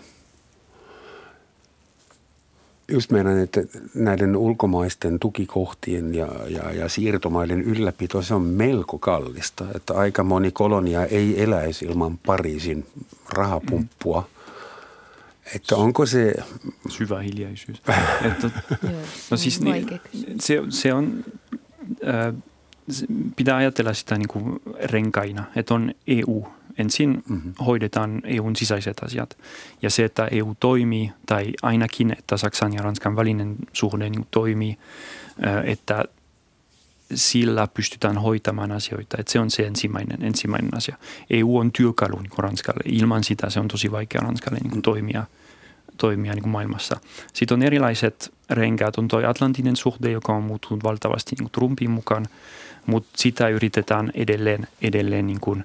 [2.93, 3.61] Just meidän, että
[3.93, 9.65] näiden ulkomaisten tukikohtien ja, ja, ja siirtomaiden ylläpito, se on melko kallista.
[9.75, 12.85] Että aika moni kolonia ei eläisi ilman Pariisin
[13.29, 14.27] rahapumppua.
[15.55, 16.33] Että onko se,
[16.89, 17.81] Syvä hiljaisuus.
[18.31, 18.49] että,
[19.31, 20.45] No se siis on niin, kysymys.
[20.45, 21.25] se, se on,
[22.07, 22.33] äh,
[23.35, 26.47] pitää ajatella sitä niin kuin renkaina, että on EU.
[26.77, 27.53] Ensin mm-hmm.
[27.65, 29.37] hoidetaan EUn sisäiset asiat.
[29.81, 34.77] Ja se, että EU toimii, tai ainakin, että Saksan ja Ranskan välinen suhde niin toimii,
[35.47, 36.05] äh, että
[37.15, 39.17] sillä pystytään hoitamaan asioita.
[39.19, 40.97] Että se on se ensimmäinen, ensimmäinen asia.
[41.29, 42.81] EU on työkalu niin Ranskalle.
[42.85, 45.23] Ilman sitä se on tosi vaikea Ranskalle niin kuin toimia,
[45.97, 46.99] toimia niin maailmassa.
[47.33, 48.97] Sitten on erilaiset renkaat.
[48.97, 52.25] On tuo Atlantinen suhde, joka on muuttunut valtavasti niin Trumpin mukaan,
[52.85, 55.63] mutta sitä yritetään edelleen, edelleen niin kuin,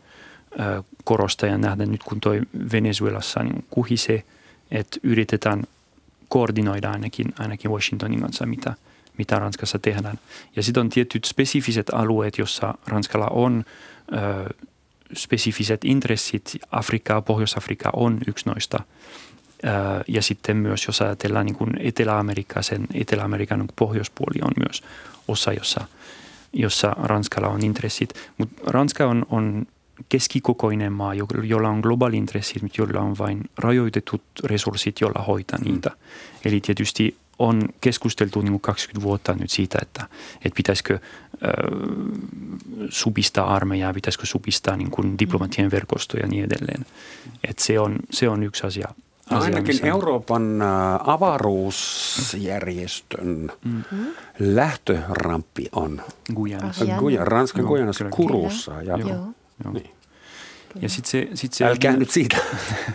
[1.47, 2.41] ja nähdä nyt, kun toi
[2.73, 4.25] Venezuelassa niin kuhisee,
[4.71, 5.63] että yritetään
[6.29, 8.75] koordinoida ainakin, ainakin Washingtonin kanssa, mitä,
[9.19, 10.19] mitä Ranskassa tehdään.
[10.57, 13.65] Ja sitten on tietyt spesifiset alueet, jossa Ranskalla on
[14.13, 14.55] ö,
[15.17, 16.57] spesifiset intressit.
[16.71, 18.79] Afrikka, Pohjois-Afrikka on yksi noista.
[19.65, 19.69] Ö,
[20.09, 24.83] ja sitten myös, jos ajatellaan niin kuin Etelä-Amerikkaa, sen Etelä-Amerikan niin pohjoispuoli on myös
[25.29, 25.85] osa, jossa,
[26.53, 28.15] jossa Ranskalla on intressit.
[28.39, 29.67] Mutta Ranska on, on
[30.09, 35.59] keskikokoinen maa, jo- jolla on globaali intressit, mutta jolla on vain rajoitetut resurssit, jolla hoitaa
[35.65, 35.91] niitä.
[36.45, 41.01] Eli tietysti on keskusteltu niin kuin 20 vuotta nyt siitä, että, että pitäisikö ö,
[42.89, 46.87] supistaa armeijaa, pitäisikö supistaa niin kuin diplomatian verkostoja ja niin edelleen.
[47.49, 48.89] Et se, on, se on yksi asia.
[49.31, 50.67] no asia, ainakin missä- Euroopan ä,
[51.05, 53.83] avaruusjärjestön Mm.
[54.39, 56.03] lähtörampi on
[56.35, 56.85] Guyanassa.
[56.85, 56.99] Asia.
[56.99, 58.17] Guja, Ranskan Gujanassa kyllä.
[58.17, 58.83] Kurussa.
[58.83, 59.27] Ja, Joo.
[59.65, 59.73] Joo.
[59.73, 59.91] Niin.
[60.83, 62.37] Ja sitten se, sit se, Älkää nyt siitä.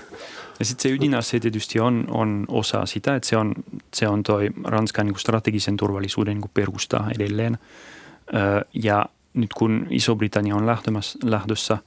[0.60, 3.54] ja sit se ydinase tietysti on, on osa sitä, että se on,
[3.94, 7.58] se on toi Ranskan niin strategisen turvallisuuden niin kuin perusta edelleen.
[8.34, 11.78] Ö, ja nyt kun Iso-Britannia on lähtömässä, lähdössä,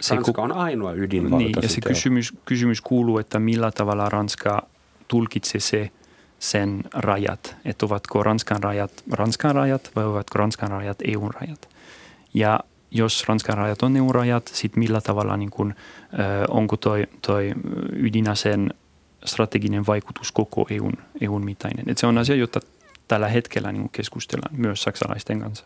[0.00, 1.36] se Ranska on ainoa ydinvalta.
[1.36, 4.66] niin, ja se kysymys, kysymys kuuluu, että millä tavalla Ranska
[5.08, 5.90] tulkitsee se
[6.38, 11.68] sen rajat, että ovatko Ranskan rajat Ranskan rajat vai ovatko Ranskan rajat EUn rajat.
[12.34, 12.60] Ja
[12.94, 15.74] jos Ranskan rajat on EUn rajat, sitten millä tavalla, niin kun,
[16.48, 17.52] onko toi, toi
[17.92, 18.74] ydinaseen
[19.24, 21.84] strateginen vaikutus koko EUn, EUn mittainen.
[21.88, 22.60] Et se on asia, jota
[23.08, 25.64] tällä hetkellä niin keskustellaan myös saksalaisten kanssa.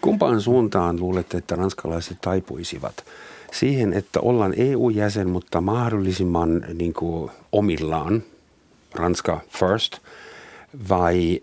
[0.00, 3.04] Kumpaan suuntaan luulette, että ranskalaiset taipuisivat?
[3.52, 8.22] Siihen, että ollaan EU-jäsen, mutta mahdollisimman niin kuin, omillaan,
[8.94, 9.98] Ranska first,
[10.88, 11.42] vai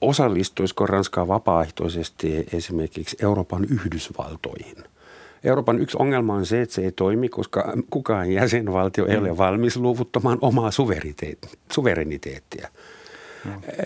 [0.00, 4.76] osallistuisiko Ranska vapaaehtoisesti esimerkiksi Euroopan Yhdysvaltoihin?
[5.44, 9.76] Euroopan yksi ongelma on se, että se ei toimi, koska kukaan jäsenvaltio ei ole valmis
[9.76, 12.68] luovuttamaan omaa suveriteet- suvereniteettia.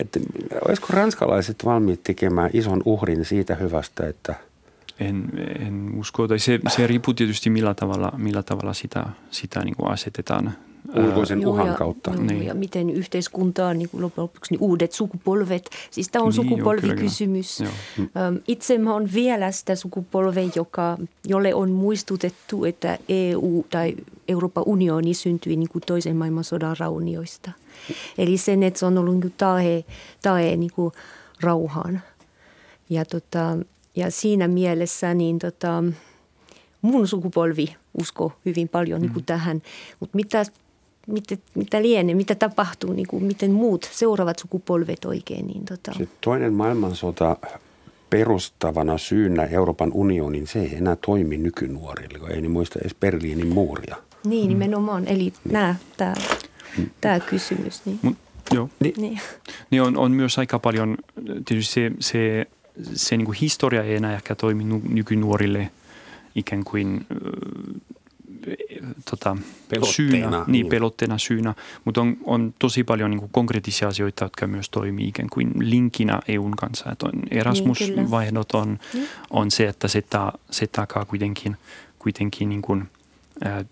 [0.01, 0.19] Et,
[0.69, 4.35] olisiko ranskalaiset valmiit tekemään ison uhrin siitä hyvästä, että
[5.01, 9.77] En, en usko, tai se, se riippuu tietysti millä tavalla, millä tavalla sitä, sitä niin
[9.77, 10.53] kuin asetetaan.
[10.97, 12.11] Ulkoisen Joo, uhan ja, kautta?
[12.11, 12.47] Joo, Niin.
[12.47, 16.45] ja miten yhteiskuntaa, niin kuin loppujen lopuksi niin uudet sukupolvet, siis tämä on Niin, joo,
[16.57, 17.59] sukupolvikysymys.
[17.59, 23.95] kyllä, Öm, Itse mä on vielä sitä sukupolvea, joka, jolle on muistutettu, että EU tai
[24.28, 27.51] Euroopan unioni syntyi niin kuin toisen maailmansodan raunioista.
[28.18, 29.85] Eli sen, että se on ollut niin kuin tae,
[30.22, 30.93] tae niin kuin
[31.41, 32.03] rauhaan.
[32.91, 33.57] Ja, tota,
[33.97, 35.85] ja siinä mielessä niin tota,
[36.83, 39.62] mun sukupolvi usko hyvin paljon niin kuin tähän.
[40.01, 40.45] Mutta mitä,
[41.07, 45.46] mitä, mitä lienee, mitä tapahtuu, niin kuin, miten muut seuraavat sukupolvet oikein.
[45.46, 47.36] Niin tota, Se toinen maailmansota
[48.11, 53.48] perustavana syynä Euroopan unionin, se ei enää toimi nykynuorille, kun ei ne muista edes Berliinin
[53.48, 53.96] muuria.
[54.26, 55.09] Niin, nimenomaan.
[55.09, 55.32] Eli niin.
[55.44, 56.14] nämä, tämä,
[57.01, 57.82] tämä kysymys.
[57.84, 57.98] Niin.
[58.03, 58.16] Mut,
[58.55, 58.68] joo.
[58.80, 58.94] Niin.
[58.96, 59.20] niin.
[59.70, 60.98] niin on, on myös aika paljon,
[61.44, 62.46] tietysti se, se,
[62.94, 65.70] se niin kuin historia ei enää ehkä toimi nykynuorille
[66.34, 67.07] ikään kuin
[69.11, 69.37] tota,
[69.68, 70.66] pelotteena, syynä, niin, niin.
[70.66, 71.55] pelotteena syynä,
[71.85, 76.20] mutta on, on tosi paljon niin kuin konkreettisia asioita, jotka myös toimii ikään kuin linkinä
[76.28, 76.93] EUn kanssa.
[76.93, 79.09] Että on Erasmus-vaihdot on, niin.
[79.31, 81.57] on se, että se, ta, se takaa kuitenkin,
[81.99, 82.89] kuitenkin niin kuin,
[83.45, 83.64] ää,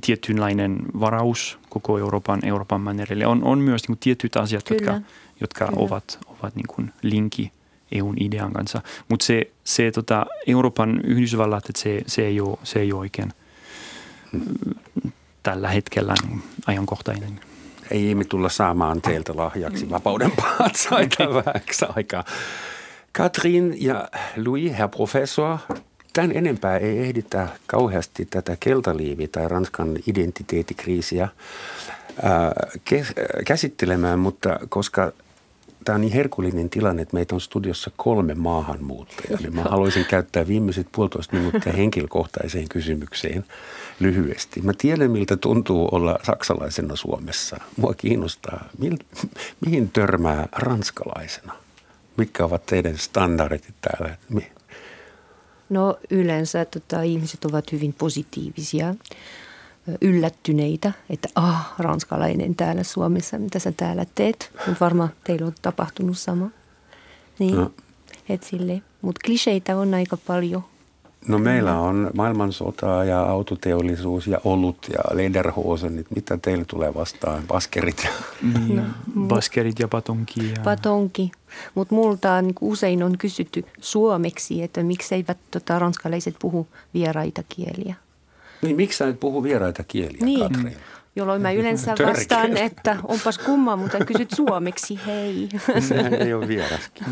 [0.00, 3.26] tietynlainen varaus koko Euroopan, Euroopan mannerille.
[3.26, 4.92] On, on myös niin kuin tietyt asiat, Kyllä.
[4.92, 5.08] jotka,
[5.40, 5.78] jotka Kyllä.
[5.80, 7.52] ovat, ovat niin kuin linki
[7.92, 8.82] EUn idean kanssa.
[9.08, 13.32] Mutta se, se tota, Euroopan Yhdysvallat, että se, se, ei ole, se ei ole oikein–
[15.42, 16.14] tällä hetkellä
[16.66, 17.40] ajankohtainen.
[17.90, 22.24] Ei me tulla saamaan teiltä lahjaksi vapauden patsaita vähäksi aikaa.
[23.12, 24.08] Katrin ja
[24.46, 25.58] Louis, herr professor,
[26.12, 31.28] tämän enempää ei ehditä kauheasti tätä keltaliivi- tai Ranskan identiteettikriisiä
[33.46, 35.12] käsittelemään, mutta koska
[35.86, 40.46] tämä on niin herkullinen tilanne, että meitä on studiossa kolme maahanmuuttajaa, niin mä haluaisin käyttää
[40.46, 43.44] viimeiset puolitoista minuuttia henkilökohtaiseen kysymykseen
[44.00, 44.60] lyhyesti.
[44.60, 47.56] Mä tiedän, miltä tuntuu olla saksalaisena Suomessa.
[47.76, 48.96] Mua kiinnostaa, mil,
[49.66, 51.52] mihin törmää ranskalaisena?
[52.16, 54.16] Mitkä ovat teidän standardit täällä?
[55.68, 58.94] No yleensä tota, ihmiset ovat hyvin positiivisia,
[60.00, 64.50] yllättyneitä, että ah, ranskalainen täällä Suomessa, mitä sä täällä teet.
[64.66, 66.50] Mutta varmaan teillä on tapahtunut sama.
[67.38, 67.70] Niin, no.
[69.02, 70.64] Mutta kliseitä on aika paljon–
[71.28, 76.04] No meillä on maailmansota ja autoteollisuus ja olut ja lederhosen.
[76.14, 77.42] Mitä teille tulee vastaan?
[77.48, 78.04] Baskerit?
[78.04, 78.10] Ja...
[78.42, 78.82] Niin, no,
[79.18, 80.50] baskerit ja patonki.
[80.50, 80.56] Ja...
[80.64, 81.30] Patonki.
[81.74, 84.80] Mutta multa niin usein on kysytty suomeksi, että
[85.12, 87.94] eivät tota, ranskalaiset puhu vieraita kieliä.
[88.62, 90.40] Niin, miksi sä et puhu vieraita kieliä, niin.
[90.40, 90.76] Katrin?
[91.16, 95.48] Jolloin mä yleensä vastaan, että onpas kumma, mutta kysyt suomeksi, hei.
[95.88, 97.06] Sehän ei ole vieraskin.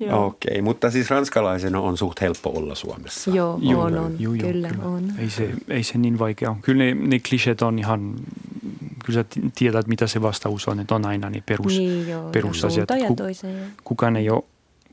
[0.00, 3.30] Okei, okay, mutta siis ranskalaisena on suht helppo olla Suomessa.
[3.30, 4.16] Joo, joo on, on.
[4.18, 5.12] Joo, joo, kyllä, kyllä on.
[5.18, 6.58] Ei se, ei se niin vaikea ole.
[6.62, 8.14] Kyllä ne, ne kliseet on ihan,
[9.04, 12.88] kyllä sä tiedät mitä se vastaus on, että on aina ne perus, niin, joo, perusasiat.
[13.06, 14.42] Ku, toiseen, kukaan, ei ole,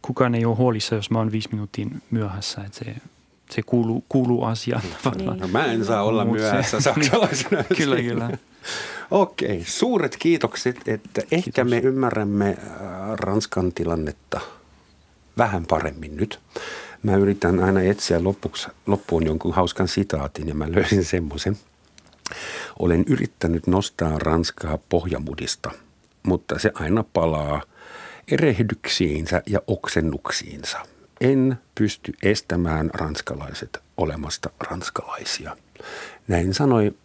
[0.02, 2.96] kukaan ei ole huolissa, jos mä oon viisi minuuttia myöhässä, että se,
[3.50, 4.84] se kuuluu, kuuluu asiaan.
[5.16, 5.40] Niin.
[5.40, 7.64] No, mä en saa olla myöhässä saksalaisena.
[7.78, 8.38] kyllä, kyllä.
[9.12, 11.48] Okei, suuret kiitokset, että Kiitos.
[11.48, 14.42] ehkä me ymmärrämme äh, Ranskan tilannetta–
[15.38, 16.40] vähän paremmin nyt.
[17.04, 21.58] Mä yritän aina etsiä loppuksi, loppuun jonkun hauskan sitaatin ja mä löysin semmoisen.
[22.80, 25.72] Olen yrittänyt nostaa Ranskaa pohjamudista,
[26.24, 27.62] mutta se aina palaa
[28.32, 30.78] erehdyksiinsä ja oksennuksiinsa.
[31.22, 35.58] En pysty estämään ranskalaiset olemasta ranskalaisia.
[36.28, 36.96] Näin sanoi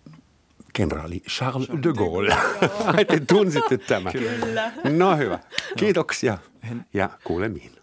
[0.73, 2.37] kenraali Charles de Gaulle.
[2.97, 4.13] Ai te tunsitte tämän.
[4.13, 4.73] Kyllä.
[4.91, 5.39] No hyvä.
[5.77, 6.39] Kiitoksia
[6.95, 7.80] ja kuulemiin.